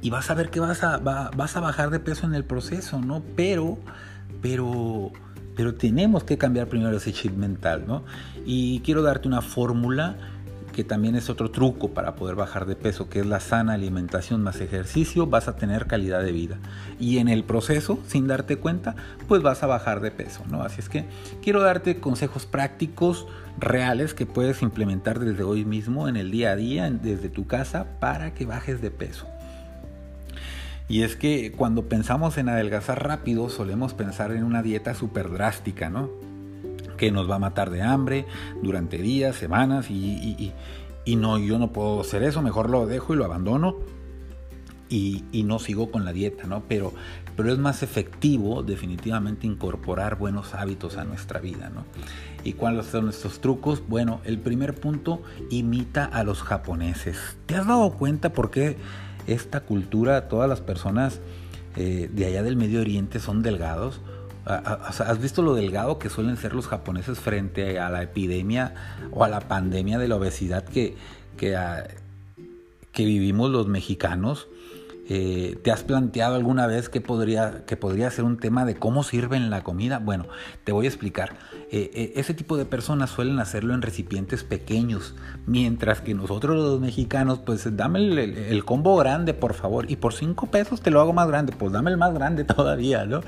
y 0.00 0.08
vas 0.08 0.30
a 0.30 0.34
ver 0.34 0.48
que 0.48 0.60
vas 0.60 0.82
a, 0.82 0.96
vas 0.96 1.56
a 1.56 1.60
bajar 1.60 1.90
de 1.90 2.00
peso 2.00 2.26
en 2.26 2.34
el 2.34 2.44
proceso, 2.44 2.98
¿no? 2.98 3.22
Pero, 3.36 3.76
pero, 4.40 5.12
pero 5.56 5.74
tenemos 5.74 6.24
que 6.24 6.38
cambiar 6.38 6.68
primero 6.68 6.96
ese 6.96 7.12
chip 7.12 7.36
mental, 7.36 7.84
¿no? 7.86 8.04
Y 8.46 8.80
quiero 8.80 9.02
darte 9.02 9.28
una 9.28 9.42
fórmula 9.42 10.16
que 10.74 10.84
también 10.84 11.14
es 11.14 11.30
otro 11.30 11.50
truco 11.50 11.94
para 11.94 12.16
poder 12.16 12.34
bajar 12.34 12.66
de 12.66 12.76
peso, 12.76 13.08
que 13.08 13.20
es 13.20 13.26
la 13.26 13.40
sana 13.40 13.72
alimentación 13.72 14.42
más 14.42 14.60
ejercicio, 14.60 15.26
vas 15.26 15.48
a 15.48 15.56
tener 15.56 15.86
calidad 15.86 16.22
de 16.22 16.32
vida. 16.32 16.58
Y 17.00 17.18
en 17.18 17.28
el 17.28 17.44
proceso, 17.44 17.98
sin 18.06 18.26
darte 18.26 18.56
cuenta, 18.56 18.96
pues 19.28 19.40
vas 19.40 19.62
a 19.62 19.66
bajar 19.66 20.00
de 20.00 20.10
peso, 20.10 20.42
¿no? 20.50 20.62
Así 20.62 20.80
es 20.80 20.88
que 20.88 21.06
quiero 21.42 21.62
darte 21.62 22.00
consejos 22.00 22.44
prácticos, 22.44 23.26
reales, 23.58 24.12
que 24.12 24.26
puedes 24.26 24.60
implementar 24.62 25.20
desde 25.20 25.44
hoy 25.44 25.64
mismo, 25.64 26.08
en 26.08 26.16
el 26.16 26.30
día 26.30 26.50
a 26.50 26.56
día, 26.56 26.90
desde 26.90 27.28
tu 27.28 27.46
casa, 27.46 27.86
para 28.00 28.34
que 28.34 28.44
bajes 28.44 28.82
de 28.82 28.90
peso. 28.90 29.26
Y 30.88 31.02
es 31.02 31.16
que 31.16 31.52
cuando 31.52 31.88
pensamos 31.88 32.36
en 32.36 32.48
adelgazar 32.48 33.06
rápido, 33.06 33.48
solemos 33.48 33.94
pensar 33.94 34.32
en 34.32 34.44
una 34.44 34.62
dieta 34.62 34.94
súper 34.94 35.30
drástica, 35.30 35.88
¿no? 35.88 36.33
Que 36.96 37.10
nos 37.10 37.30
va 37.30 37.36
a 37.36 37.38
matar 37.38 37.70
de 37.70 37.82
hambre 37.82 38.26
durante 38.62 38.98
días, 38.98 39.36
semanas 39.36 39.90
y, 39.90 40.52
no, 41.06 41.38
yo 41.38 41.58
no 41.58 41.72
puedo 41.72 42.00
hacer 42.00 42.22
eso, 42.22 42.42
mejor 42.42 42.70
lo 42.70 42.86
dejo 42.86 43.14
y 43.14 43.16
lo 43.16 43.24
abandono 43.24 43.76
y, 44.88 45.42
no 45.44 45.58
sigo 45.58 45.90
con 45.90 46.04
la 46.04 46.12
dieta, 46.12 46.46
¿no? 46.46 46.62
Pero, 46.68 46.92
pero 47.36 47.52
es 47.52 47.58
más 47.58 47.82
efectivo 47.82 48.62
definitivamente 48.62 49.46
incorporar 49.46 50.16
buenos 50.16 50.54
hábitos 50.54 50.96
a 50.96 51.04
nuestra 51.04 51.40
vida, 51.40 51.70
¿no? 51.70 51.84
¿Y 52.44 52.52
cuáles 52.52 52.86
son 52.86 53.08
estos 53.08 53.40
trucos? 53.40 53.82
Bueno, 53.88 54.20
el 54.24 54.38
primer 54.38 54.74
punto, 54.74 55.22
imita 55.50 56.04
a 56.04 56.22
los 56.24 56.42
japoneses. 56.42 57.36
¿Te 57.46 57.56
has 57.56 57.66
dado 57.66 57.90
cuenta 57.94 58.32
por 58.32 58.50
qué 58.50 58.76
esta 59.26 59.60
cultura, 59.60 60.28
todas 60.28 60.48
las 60.48 60.60
personas 60.60 61.20
eh, 61.76 62.08
de 62.12 62.26
allá 62.26 62.42
del 62.42 62.56
Medio 62.56 62.80
Oriente 62.80 63.18
son 63.18 63.42
delgados? 63.42 64.00
¿Has 64.46 65.20
visto 65.20 65.42
lo 65.42 65.54
delgado 65.54 65.98
que 65.98 66.10
suelen 66.10 66.36
ser 66.36 66.54
los 66.54 66.66
japoneses 66.66 67.18
frente 67.18 67.78
a 67.78 67.88
la 67.88 68.02
epidemia 68.02 68.74
o 69.10 69.24
a 69.24 69.28
la 69.28 69.40
pandemia 69.40 69.98
de 69.98 70.08
la 70.08 70.16
obesidad 70.16 70.64
que, 70.64 70.96
que, 71.36 71.56
ah, 71.56 71.86
que 72.92 73.04
vivimos 73.04 73.50
los 73.50 73.66
mexicanos? 73.66 74.48
Eh, 75.08 75.58
¿Te 75.62 75.70
has 75.70 75.82
planteado 75.82 76.34
alguna 76.34 76.66
vez 76.66 76.88
que 76.88 77.00
podría, 77.00 77.64
que 77.66 77.76
podría 77.76 78.10
ser 78.10 78.24
un 78.24 78.38
tema 78.38 78.64
de 78.64 78.74
cómo 78.74 79.02
sirven 79.02 79.50
la 79.50 79.62
comida? 79.62 79.98
Bueno, 79.98 80.26
te 80.64 80.72
voy 80.72 80.86
a 80.86 80.88
explicar. 80.88 81.36
Eh, 81.70 81.90
eh, 81.94 82.12
ese 82.16 82.32
tipo 82.32 82.56
de 82.56 82.64
personas 82.64 83.10
suelen 83.10 83.38
hacerlo 83.38 83.74
en 83.74 83.82
recipientes 83.82 84.44
pequeños, 84.44 85.14
mientras 85.46 86.00
que 86.00 86.14
nosotros 86.14 86.56
los 86.56 86.80
mexicanos, 86.80 87.40
pues 87.40 87.76
dame 87.76 87.98
el, 87.98 88.64
combo 88.64 88.96
grande, 88.96 89.34
por 89.34 89.54
favor, 89.54 89.90
y 89.90 89.96
por 89.96 90.14
cinco 90.14 90.46
pesos 90.46 90.80
te 90.80 90.90
lo 90.90 91.00
hago 91.00 91.12
más 91.12 91.28
grande, 91.28 91.52
pues 91.52 91.72
dame 91.72 91.90
el 91.90 91.98
más 91.98 92.14
grande 92.14 92.44
todavía, 92.44 93.04
¿no? 93.04 93.20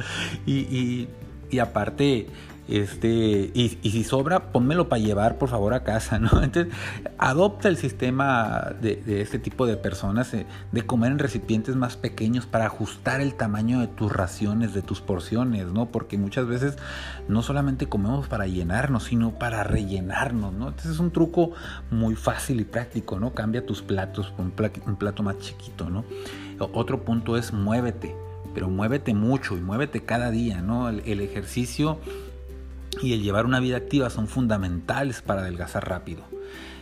Y 0.46 1.58
aparte, 1.60 2.26
este, 2.68 3.52
y, 3.54 3.78
si 3.82 4.02
sobra, 4.02 4.50
pónmelo 4.50 4.88
para 4.88 5.00
llevar, 5.00 5.38
por 5.38 5.48
favor, 5.48 5.72
a 5.72 5.84
casa, 5.84 6.18
¿no? 6.18 6.30
Entonces, 6.42 6.74
adopta 7.16 7.68
el 7.68 7.76
sistema 7.76 8.72
de, 8.80 9.20
este 9.20 9.38
tipo 9.38 9.66
de 9.66 9.76
personas 9.76 10.34
eh, 10.34 10.46
de, 10.72 10.82
comer 10.82 11.12
en 11.12 11.18
recipientes 11.20 11.76
más 11.76 11.96
pequeños 11.96 12.46
para 12.46 12.66
ajustar 12.66 13.20
el 13.20 13.34
tamaño 13.34 13.80
de 13.80 13.86
tus 13.86 14.12
raciones, 14.12 14.74
de 14.74 14.82
tus 14.82 15.00
porciones, 15.00 15.66
¿no? 15.68 15.86
Porque 15.86 16.18
muchas 16.18 16.46
veces 16.46 16.76
no 17.28 17.42
solamente 17.42 17.88
comemos 17.88 18.26
para 18.26 18.46
llenarnos, 18.46 19.04
sino 19.04 19.38
para 19.38 19.62
rellenarnos, 19.62 20.52
¿no? 20.52 20.68
Entonces 20.68 20.92
es 20.92 20.98
un 20.98 21.12
truco 21.12 21.52
muy 21.90 22.16
fácil 22.16 22.60
y 22.60 22.64
práctico, 22.64 23.20
¿no? 23.20 23.32
Cambia 23.32 23.64
tus 23.64 23.82
platos 23.82 24.32
por 24.32 24.44
un, 24.44 24.96
plato 24.96 25.22
más 25.22 25.38
chiquito, 25.38 25.88
¿no? 25.88 26.04
Otro 26.58 27.04
punto 27.04 27.36
es 27.36 27.52
muévete, 27.52 28.16
pero 28.54 28.68
muévete 28.68 29.14
mucho 29.14 29.56
y 29.56 29.60
muévete 29.60 30.04
cada 30.04 30.30
día, 30.30 30.62
¿no? 30.62 30.88
el 30.88 31.20
ejercicio 31.20 31.98
y 33.02 33.12
el 33.12 33.22
llevar 33.22 33.46
una 33.46 33.60
vida 33.60 33.76
activa 33.76 34.10
son 34.10 34.28
fundamentales 34.28 35.22
para 35.22 35.42
adelgazar 35.42 35.88
rápido. 35.88 36.22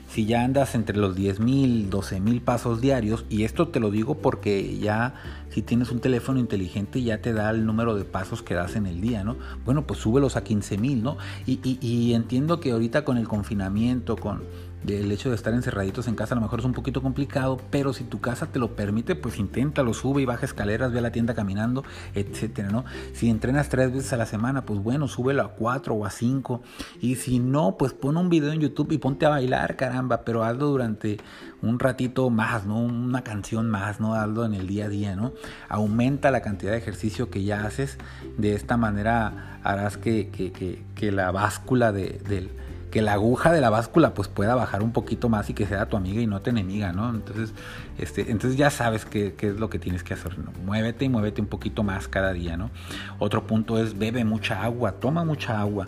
Si 0.09 0.27
ya 0.27 0.44
andas 0.44 0.74
entre 0.74 0.96
los 0.96 1.16
10.000, 1.16 1.88
12.000 1.90 2.40
pasos 2.40 2.81
diarios, 2.81 3.24
y 3.29 3.42
esto 3.42 3.68
te 3.68 3.81
lo 3.81 3.90
digo 3.90 4.18
porque 4.18 4.79
ya 4.79 5.14
si 5.50 5.62
tienes 5.62 5.90
un 5.90 6.00
teléfono 6.00 6.38
inteligente 6.38 7.03
ya 7.03 7.20
te 7.20 7.33
da 7.33 7.50
el 7.50 7.66
número 7.66 7.96
de 7.96 8.05
pasos 8.05 8.42
que 8.42 8.55
das 8.55 8.77
en 8.77 8.87
el 8.87 9.00
día, 9.00 9.24
¿no? 9.24 9.37
Bueno, 9.64 9.87
pues 9.87 10.00
súbelos 10.00 10.37
a 10.37 10.44
15.000, 10.44 11.03
¿no? 11.03 11.16
Y, 11.46 11.79
y 11.81 12.14
entiendo 12.14 12.61
que 12.61 12.72
ahorita 12.72 13.05
con 13.05 13.18
el 13.18 13.27
confinamiento, 13.27 14.16
con 14.16 14.42
el 14.87 15.11
hecho 15.11 15.31
de 15.31 15.37
estar 15.37 15.55
encerraditos 15.55 16.09
en 16.09 16.14
casa 16.14 16.35
a 16.35 16.37
lo 16.37 16.42
mejor 16.42 16.61
es 16.61 16.64
un 16.64 16.73
poquito 16.73 17.03
complicado, 17.03 17.59
pero 17.70 17.92
si 17.92 18.05
tu 18.05 18.20
casa 18.20 18.47
te 18.47 18.59
lo 18.59 18.77
permite, 18.77 19.14
pues 19.14 19.38
inténtalo, 19.38 19.94
sube 19.94 20.23
y 20.23 20.25
baja 20.25 20.44
escaleras, 20.44 20.92
ve 20.92 20.99
a 20.99 21.03
la 21.03 21.12
tienda 21.12 21.35
caminando, 21.35 21.85
etcétera, 22.14 22.68
¿no? 22.68 22.85
Si 23.12 23.31
entrenas 23.31 23.68
tres 23.68 23.92
veces 23.92 24.12
a 24.12 24.16
la 24.16 24.27
semana, 24.27 24.64
pues 24.66 24.81
bueno, 24.81 25.09
súbelo 25.09 25.42
a 25.42 25.49
cuatro 25.53 25.94
o 25.94 26.05
a 26.05 26.11
cinco. 26.11 26.62
Y 27.01 27.16
si 27.16 27.38
no, 27.38 27.77
pues 27.79 27.92
pon 27.92 28.16
un 28.16 28.29
video 28.29 28.53
en 28.53 28.61
YouTube 28.61 28.92
y 28.92 28.99
ponte 28.99 29.27
a 29.27 29.31
bailar, 29.31 29.77
caramba, 29.77 30.25
pero 30.25 30.44
hazlo 30.44 30.66
durante 30.66 31.18
un 31.62 31.79
ratito 31.79 32.29
más, 32.31 32.66
¿no? 32.66 32.79
Una 32.79 33.23
canción 33.23 33.70
más, 33.70 34.01
¿no? 34.01 34.14
Hazlo 34.14 34.44
en 34.44 34.55
el 34.55 34.66
día 34.66 34.87
a 34.87 34.88
día, 34.88 35.16
¿no? 35.16 35.33
Aumenta 35.68 36.31
la 36.31 36.42
cantidad 36.42 36.73
de 36.73 36.79
ejercicio 36.79 37.31
que 37.31 37.42
ya 37.42 37.64
haces. 37.64 37.99
De 38.37 38.55
esta 38.55 38.77
manera 38.77 39.59
harás 39.62 39.97
que, 39.97 40.29
que, 40.31 41.12
la 41.12 41.31
báscula 41.31 41.92
de, 41.92 42.20
del 42.29 42.51
que 42.94 43.02
la 43.02 43.14
aguja 43.14 43.50
de 43.50 43.61
la 43.61 43.70
báscula 43.70 44.14
pues 44.14 44.28
pueda 44.28 44.54
bajar 44.54 44.80
un 44.85 44.92
poquito 44.92 45.28
más 45.28 45.50
y 45.50 45.52
que 45.52 45.66
sea 45.66 45.87
tu 45.87 45.96
amiga 45.96 46.22
y 46.22 46.28
no 46.28 46.40
tu 46.40 46.50
enemiga, 46.50 46.92
¿no? 46.92 47.11
Entonces, 47.11 47.52
este, 47.98 48.30
entonces 48.30 48.57
ya 48.57 48.70
sabes 48.70 49.04
qué, 49.04 49.35
es 49.37 49.59
lo 49.59 49.68
que 49.68 49.80
tienes 49.80 50.04
que 50.04 50.14
hacer, 50.14 50.38
¿no? 50.38 50.52
Muévete 50.64 51.04
y 51.04 51.09
muévete 51.09 51.40
un 51.40 51.48
poquito 51.48 51.83
más 51.83 52.07
cada 52.07 52.33
día, 52.33 52.57
¿no? 52.57 52.70
Otro 53.18 53.48
punto 53.48 53.83
es 53.83 53.98
bebe 53.98 54.24
mucha 54.24 54.62
agua, 54.62 54.92
toma 54.92 55.24
mucha 55.24 55.61
agua. 55.61 55.87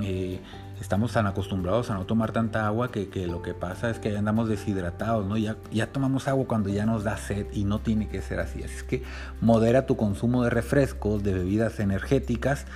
Eh, 0.00 0.38
estamos 0.80 1.10
tan 1.10 1.26
acostumbrados 1.26 1.90
a 1.90 1.94
no 1.94 2.06
tomar 2.06 2.30
tanta 2.30 2.68
agua 2.68 2.92
que, 2.92 3.08
lo 3.26 3.42
que 3.42 3.52
pasa 3.52 3.90
es 3.90 3.98
que 3.98 4.16
andamos 4.16 4.48
deshidratados, 4.48 5.26
¿no? 5.26 5.36
Ya, 5.36 5.56
ya 5.72 5.88
tomamos 5.88 6.28
agua 6.28 6.46
cuando 6.46 6.68
ya 6.68 6.86
nos 6.86 7.02
da 7.02 7.16
sed 7.16 7.48
y 7.52 7.64
no 7.64 7.80
tiene 7.80 8.06
que 8.06 8.22
ser 8.22 8.38
así. 8.38 8.62
Así 8.62 8.76
es 8.76 8.84
que 8.84 9.02
modera 9.40 9.86
tu 9.86 9.96
consumo 9.96 10.44
de 10.44 10.50
refrescos, 10.50 11.24
de 11.24 11.34
bebidas 11.34 11.80
energéticas 11.80 12.66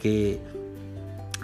que 0.00 0.40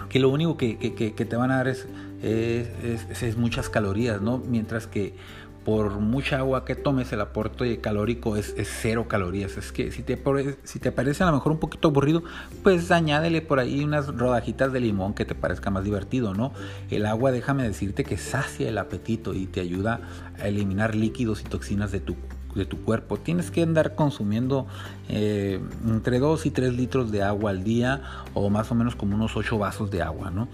que 0.09 0.19
lo 0.19 0.29
único 0.29 0.57
que, 0.57 0.75
te 0.75 1.35
van 1.35 1.51
a 1.51 1.57
dar 1.57 1.67
es, 1.67 3.37
muchas 3.37 3.69
calorías, 3.69 4.21
¿no? 4.21 4.37
Mientras 4.37 4.87
que 4.87 5.15
por 5.63 5.99
mucha 5.99 6.39
agua 6.39 6.65
que 6.65 6.75
tomes 6.75 7.13
el 7.13 7.21
aporte 7.21 7.79
calórico 7.79 8.35
es, 8.35 8.53
cero 8.63 9.07
calorías. 9.07 9.57
Es 9.57 9.71
que 9.71 9.91
si 9.91 10.03
te, 10.03 10.21
si 10.63 10.79
te 10.79 10.91
parece 10.91 11.23
a 11.23 11.27
lo 11.27 11.33
mejor 11.33 11.53
un 11.53 11.59
poquito 11.59 11.87
aburrido, 11.87 12.23
pues 12.63 12.91
añádele 12.91 13.41
por 13.41 13.59
ahí 13.59 13.83
unas 13.83 14.07
rodajitas 14.07 14.73
de 14.73 14.81
limón 14.81 15.13
que 15.13 15.25
te 15.25 15.35
parezca 15.35 15.69
más 15.69 15.83
divertido, 15.83 16.33
¿no? 16.33 16.53
El 16.89 17.05
agua, 17.05 17.31
déjame 17.31 17.63
decirte 17.63 18.03
que 18.03 18.17
sacia 18.17 18.67
el 18.67 18.77
apetito 18.77 19.33
y 19.33 19.47
te 19.47 19.61
ayuda 19.61 20.01
a 20.39 20.47
eliminar 20.47 20.95
líquidos 20.95 21.41
y 21.41 21.45
toxinas 21.45 21.91
de 21.91 22.01
tu 22.01 22.15
de 22.55 22.65
tu 22.65 22.81
cuerpo. 22.83 23.17
Tienes 23.17 23.51
que 23.51 23.63
andar 23.63 23.95
consumiendo 23.95 24.67
eh, 25.09 25.59
entre 25.85 26.19
2 26.19 26.45
y 26.45 26.51
3 26.51 26.73
litros 26.73 27.11
de 27.11 27.23
agua 27.23 27.51
al 27.51 27.63
día 27.63 28.01
o 28.33 28.49
más 28.49 28.71
o 28.71 28.75
menos 28.75 28.95
como 28.95 29.15
unos 29.15 29.35
8 29.35 29.57
vasos 29.57 29.91
de 29.91 30.01
agua. 30.01 30.31
¿no? 30.31 30.47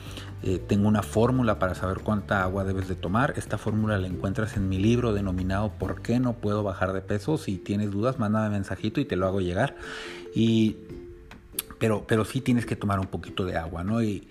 Eh, 0.44 0.60
tengo 0.60 0.88
una 0.88 1.04
fórmula 1.04 1.60
para 1.60 1.76
saber 1.76 2.00
cuánta 2.00 2.44
agua 2.44 2.64
debes 2.64 2.88
de 2.88 2.96
tomar. 2.96 3.34
Esta 3.38 3.58
fórmula 3.58 3.98
la 3.98 4.08
encuentras 4.08 4.56
en 4.56 4.70
mi 4.70 4.78
libro 4.78 5.14
denominado 5.14 5.72
¿Por 5.78 6.02
qué 6.02 6.20
no 6.20 6.34
puedo 6.34 6.64
bajar 6.64 6.94
de 6.94 7.02
peso? 7.02 7.38
Si 7.38 7.58
tienes 7.58 7.92
dudas, 7.92 8.20
mándame 8.20 8.50
mensajito 8.50 9.02
y 9.02 9.06
te 9.06 9.16
lo 9.16 9.28
hago 9.28 9.42
llegar. 9.42 9.76
Y, 10.34 10.78
pero, 11.78 12.06
pero 12.08 12.26
sí 12.26 12.42
tienes 12.42 12.66
que 12.66 12.76
tomar 12.76 13.00
un 13.00 13.08
poquito 13.08 13.46
de 13.46 13.58
agua 13.58 13.84
¿no? 13.84 14.04
y, 14.04 14.28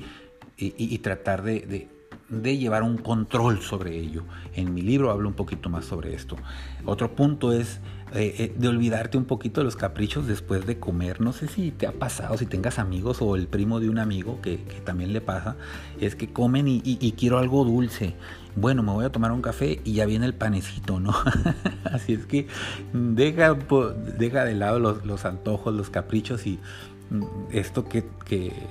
y, 0.57 0.99
tratar 0.99 1.43
de 1.43 1.61
de 1.61 1.98
llevar 2.31 2.83
un 2.83 2.99
control 2.99 3.61
sobre 3.61 3.97
ello. 3.97 4.25
En 4.55 4.75
mi 4.75 4.83
libro 4.83 5.11
hablo 5.11 5.29
un 5.29 5.35
poquito 5.35 5.69
más 5.71 5.85
sobre 5.85 6.15
esto. 6.15 6.37
Otro 6.85 7.15
punto 7.15 7.53
es 7.53 7.81
eh, 8.15 8.35
eh, 8.39 8.55
de 8.57 8.69
olvidarte 8.69 9.19
un 9.19 9.27
poquito 9.27 9.61
de 9.61 9.67
los 9.67 9.77
caprichos 9.77 10.27
después 10.27 10.67
de 10.67 10.79
comer. 10.79 11.21
No 11.21 11.33
sé 11.33 11.47
si 11.47 11.71
te 11.71 11.87
ha 11.87 11.93
pasado, 11.93 12.39
si 12.39 12.47
tengas 12.47 12.79
amigos 12.79 13.21
o 13.21 13.37
el 13.37 13.49
primo 13.49 13.81
de 13.81 13.91
un 13.91 13.99
amigo 13.99 14.41
que, 14.41 14.57
también 14.85 15.13
le 15.13 15.21
pasa, 15.21 15.57
es 16.01 16.17
que 16.17 16.33
comen 16.33 16.67
y, 16.69 17.15
quiero 17.19 17.39
algo 17.39 17.65
dulce. 17.65 18.15
Bueno, 18.57 18.83
me 18.83 18.93
voy 18.93 19.05
a 19.05 19.13
tomar 19.13 19.31
un 19.31 19.43
café 19.43 19.81
y 19.85 19.93
ya 19.93 20.07
viene 20.07 20.27
el 20.27 20.35
panecito, 20.35 21.01
¿no? 21.01 21.15
Así 21.85 22.15
es 22.15 22.27
que 22.27 22.49
deja, 22.93 23.55
deja 24.19 24.45
de 24.45 24.55
lado 24.55 24.79
los, 24.79 25.05
los 25.05 25.25
antojos, 25.25 25.75
los 25.75 25.91
caprichos 25.91 26.47
y 26.47 26.59
esto 27.51 27.89
que, 27.89 28.05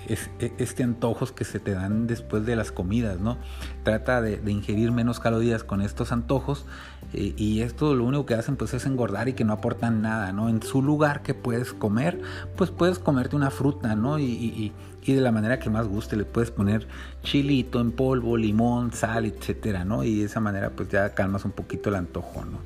es 0.07 0.29
e, 0.39 0.53
este 0.59 0.83
antojos 0.83 1.31
que 1.31 1.43
se 1.43 1.59
te 1.59 1.71
dan 1.71 2.05
después 2.05 2.45
de 2.45 2.55
las 2.55 2.71
comidas, 2.71 3.19
¿no? 3.19 3.37
Trata 3.83 4.21
de, 4.21 4.39
ingerir 4.51 4.91
menos 4.91 5.19
calorías 5.19 5.63
con 5.63 5.81
estos 5.81 6.11
antojos 6.11 6.65
eh, 7.13 7.33
y 7.35 7.61
esto 7.61 7.95
lo 7.95 8.03
único 8.05 8.25
que 8.25 8.35
hacen 8.35 8.55
pues 8.55 8.73
es 8.73 8.85
engordar 8.85 9.27
y 9.27 9.33
que 9.33 9.43
no 9.43 9.53
aportan 9.53 10.01
nada, 10.01 10.33
¿no? 10.33 10.49
En 10.49 10.61
su 10.61 10.81
lugar 10.81 11.23
que 11.23 11.33
puedes 11.33 11.73
comer, 11.73 12.21
pues 12.55 12.69
puedes 12.69 12.99
comerte 12.99 13.35
una 13.35 13.49
fruta, 13.49 13.95
¿no? 13.95 14.19
Y, 14.19 14.73
de 15.07 15.21
la 15.21 15.31
manera 15.31 15.57
que 15.57 15.69
más 15.69 15.87
guste, 15.87 16.17
le 16.17 16.25
puedes 16.25 16.51
poner 16.51 16.85
chilito 17.23 17.79
en 17.79 17.93
polvo, 17.93 18.35
limón, 18.35 18.91
sal, 18.91 19.25
etcétera, 19.25 19.85
¿no? 19.85 20.03
Y 20.03 20.19
de 20.19 20.25
esa 20.25 20.41
manera 20.41 20.71
pues 20.71 20.89
ya 20.89 21.13
calmas 21.13 21.45
un 21.45 21.51
poquito 21.51 21.87
el 21.87 21.95
antojo, 21.95 22.43
¿no? 22.43 22.59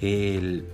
El, 0.00 0.64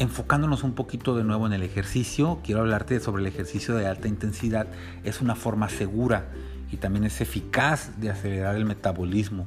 enfocándonos 0.00 0.64
un 0.64 0.72
poquito 0.72 1.14
de 1.14 1.24
nuevo 1.24 1.46
en 1.46 1.52
el 1.52 1.62
ejercicio, 1.62 2.40
quiero 2.42 2.62
hablarte 2.62 2.98
sobre 3.00 3.20
el 3.20 3.28
ejercicio 3.28 3.74
de 3.74 3.86
alta 3.86 4.08
intensidad. 4.08 4.66
Es 5.04 5.20
una 5.20 5.34
forma 5.34 5.68
segura 5.68 6.30
y 6.72 6.78
también 6.78 7.04
es 7.04 7.20
eficaz 7.20 8.00
de 8.00 8.08
acelerar 8.08 8.56
el 8.56 8.64
metabolismo. 8.64 9.46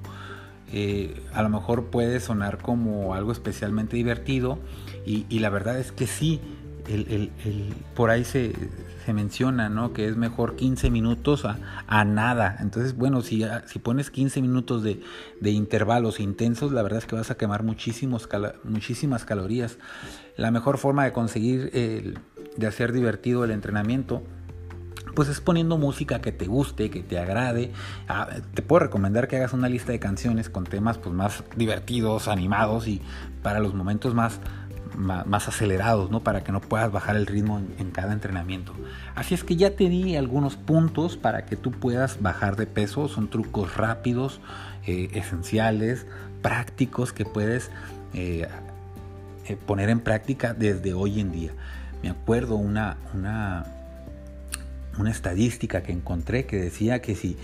Eh, 0.71 1.23
a 1.33 1.41
lo 1.41 1.49
mejor 1.49 1.85
puede 1.85 2.19
sonar 2.19 2.59
como 2.59 3.15
algo 3.15 3.31
especialmente 3.31 3.97
divertido 3.97 4.59
y, 5.07 5.25
y 5.27 5.39
la 5.39 5.49
verdad 5.49 5.79
es 5.79 5.91
que 5.91 6.05
sí, 6.05 6.39
el, 6.87 7.31
por 7.95 8.11
ahí 8.11 8.23
se, 8.23 8.53
menciona 9.11 9.67
¿no? 9.67 9.91
que 9.91 10.07
es 10.07 10.15
mejor 10.15 10.55
15 10.55 10.89
minutos 10.89 11.43
a, 11.45 12.05
nada. 12.05 12.55
Entonces, 12.61 12.95
bueno, 12.95 13.21
si, 13.21 13.43
si 13.65 13.79
pones 13.79 14.11
15 14.11 14.41
minutos 14.41 14.83
de, 14.83 15.01
intervalos 15.41 16.21
intensos, 16.21 16.71
la 16.71 16.83
verdad 16.83 16.99
es 16.99 17.05
que 17.05 17.15
vas 17.15 17.31
a 17.31 17.35
quemar 17.35 17.63
muchísimos 17.63 18.29
muchísimas 18.63 19.25
calorías. 19.25 19.77
La 20.37 20.51
mejor 20.51 20.77
forma 20.77 21.03
de 21.03 21.11
conseguir 21.11 21.71
de 22.55 22.67
hacer 22.67 22.93
divertido 22.93 23.43
el 23.43 23.51
entrenamiento 23.51 24.23
pues 25.15 25.29
es 25.29 25.41
poniendo 25.41 25.77
música 25.77 26.21
que 26.21 26.31
te 26.31 26.47
guste, 26.47 26.89
que 26.89 27.03
te 27.03 27.19
agrade. 27.19 27.71
Ah, 28.07 28.29
te 28.53 28.61
puedo 28.61 28.79
recomendar 28.85 29.27
que 29.27 29.37
hagas 29.37 29.53
una 29.53 29.69
lista 29.69 29.91
de 29.91 29.99
canciones 29.99 30.49
con 30.49 30.63
temas 30.63 30.97
pues, 30.97 31.13
más 31.13 31.43
divertidos, 31.55 32.27
animados 32.27 32.87
y 32.87 33.01
para 33.41 33.59
los 33.59 33.73
momentos 33.73 34.13
más, 34.13 34.39
más, 34.95 35.47
acelerados, 35.47 36.09
¿no? 36.11 36.21
Para 36.21 36.43
que 36.43 36.51
no 36.51 36.61
puedas 36.61 36.91
bajar 36.91 37.15
el 37.15 37.25
ritmo 37.25 37.61
en, 37.77 37.91
cada 37.91 38.13
entrenamiento. 38.13 38.73
Así 39.15 39.33
es 39.33 39.43
que 39.43 39.55
ya 39.55 39.75
te 39.75 39.89
di 39.89 40.15
algunos 40.15 40.55
puntos 40.55 41.17
para 41.17 41.45
que 41.45 41.55
tú 41.55 41.71
puedas 41.71 42.21
bajar 42.21 42.55
de 42.55 42.65
peso. 42.65 43.07
Son 43.07 43.29
trucos 43.29 43.75
rápidos, 43.77 44.39
eh, 44.85 45.09
esenciales, 45.13 46.05
prácticos 46.41 47.13
que 47.13 47.25
puedes 47.25 47.71
eh, 48.13 48.47
eh, 49.47 49.57
poner 49.65 49.89
en 49.89 49.99
práctica 49.99 50.53
desde 50.53 50.93
hoy 50.93 51.19
en 51.19 51.31
día. 51.31 51.51
Me 52.01 52.09
acuerdo 52.09 52.55
una, 52.55 52.97
una, 53.13 53.65
una 54.97 55.11
estadística 55.11 55.83
que 55.83 55.91
encontré 55.91 56.45
que 56.45 56.57
decía 56.57 57.01
que 57.01 57.15
si 57.15 57.37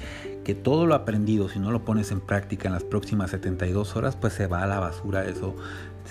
que 0.50 0.56
todo 0.56 0.88
lo 0.88 0.96
aprendido, 0.96 1.48
si 1.48 1.60
no 1.60 1.70
lo 1.70 1.86
pones 1.86 2.12
en 2.12 2.22
práctica 2.22 2.68
en 2.70 2.74
las 2.74 2.84
próximas 2.84 3.30
72 3.30 3.96
horas, 3.96 4.16
pues 4.16 4.34
se 4.34 4.48
va 4.48 4.64
a 4.64 4.68
la 4.68 4.80
basura. 4.80 5.26
Eso 5.26 5.56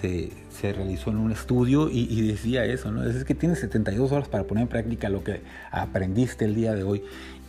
se, 0.01 0.73
realizó 0.73 1.11
en 1.11 1.17
un 1.19 1.33
estudio 1.33 1.89
y, 1.91 2.21
decía 2.23 2.65
eso. 2.65 3.05
Es 3.05 3.25
que 3.25 3.35
tienes 3.35 3.61
72 3.61 4.13
horas 4.13 4.29
para 4.29 4.45
poner 4.45 4.63
en 4.63 4.69
práctica 4.69 5.09
lo 5.09 5.25
que 5.25 5.43
aprendiste 5.71 6.45
el 6.45 6.55
día 6.55 6.75
de 6.75 6.83
hoy. 6.83 7.03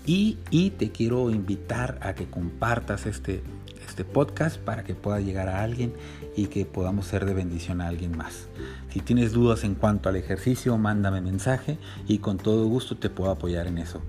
Y, 0.05 0.37
te 0.77 0.91
quiero 0.91 1.29
invitar 1.29 1.99
a 2.01 2.13
que 2.15 2.25
compartas 2.25 3.05
este, 3.05 3.41
este 3.87 4.03
podcast 4.03 4.57
para 4.57 4.83
que 4.83 4.95
pueda 4.95 5.19
llegar 5.19 5.49
a 5.49 5.61
alguien 5.61 5.93
y 6.35 6.47
que 6.47 6.65
podamos 6.65 7.05
ser 7.05 7.25
de 7.25 7.33
bendición 7.33 7.81
a 7.81 7.87
alguien 7.87 8.17
más. 8.17 8.47
Si 8.91 9.01
tienes 9.01 9.33
dudas 9.33 9.63
en 9.63 9.75
cuanto 9.75 10.09
al 10.09 10.15
ejercicio, 10.15 10.77
mándame 10.77 11.21
mensaje 11.21 11.77
y 12.07 12.17
con 12.17 12.37
todo 12.37 12.65
gusto 12.65 12.97
te 12.97 13.09
puedo 13.09 13.29
apoyar 13.29 13.67
en 13.67 13.77
eso. 13.77 14.01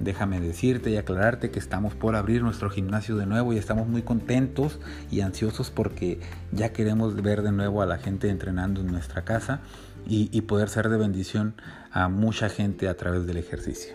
Déjame 0.00 0.40
decirte 0.40 0.90
y 0.90 0.96
aclararte 0.96 1.50
que 1.50 1.58
estamos 1.58 1.94
por 1.94 2.16
abrir 2.16 2.42
nuestro 2.42 2.70
gimnasio 2.70 3.16
de 3.16 3.26
nuevo 3.26 3.52
y 3.52 3.58
estamos 3.58 3.86
muy 3.86 4.02
contentos 4.02 4.78
y 5.10 5.20
ansiosos 5.20 5.70
porque 5.70 6.18
ya 6.50 6.72
queremos 6.72 7.14
ver 7.14 7.42
de 7.42 7.52
nuevo 7.52 7.82
a 7.82 7.86
la 7.86 7.98
gente 7.98 8.30
entrenando 8.30 8.80
en 8.80 8.86
nuestra 8.86 9.24
casa 9.24 9.60
y, 10.06 10.40
poder 10.40 10.68
ser 10.68 10.88
de 10.88 10.96
bendición 10.96 11.54
a 11.92 12.08
mucha 12.08 12.48
gente 12.48 12.88
a 12.88 12.96
través 12.96 13.26
del 13.26 13.36
ejercicio. 13.36 13.94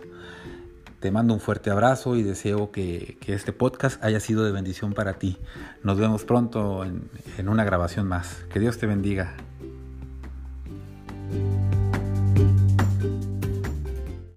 Te 1.01 1.11
mando 1.11 1.33
un 1.33 1.39
fuerte 1.39 1.69
abrazo 1.69 2.15
y 2.15 2.23
deseo 2.23 2.71
que, 2.71 3.17
este 3.27 3.51
podcast 3.51 4.01
haya 4.03 4.19
sido 4.19 4.45
de 4.45 4.51
bendición 4.51 4.93
para 4.93 5.15
ti. 5.15 5.37
Nos 5.83 5.97
vemos 5.97 6.23
pronto 6.23 6.85
en 6.85 7.49
una 7.49 7.65
grabación 7.65 8.07
más. 8.07 8.45
Que 8.53 8.59
Dios 8.59 8.77
te 8.77 8.87
bendiga. 8.87 9.35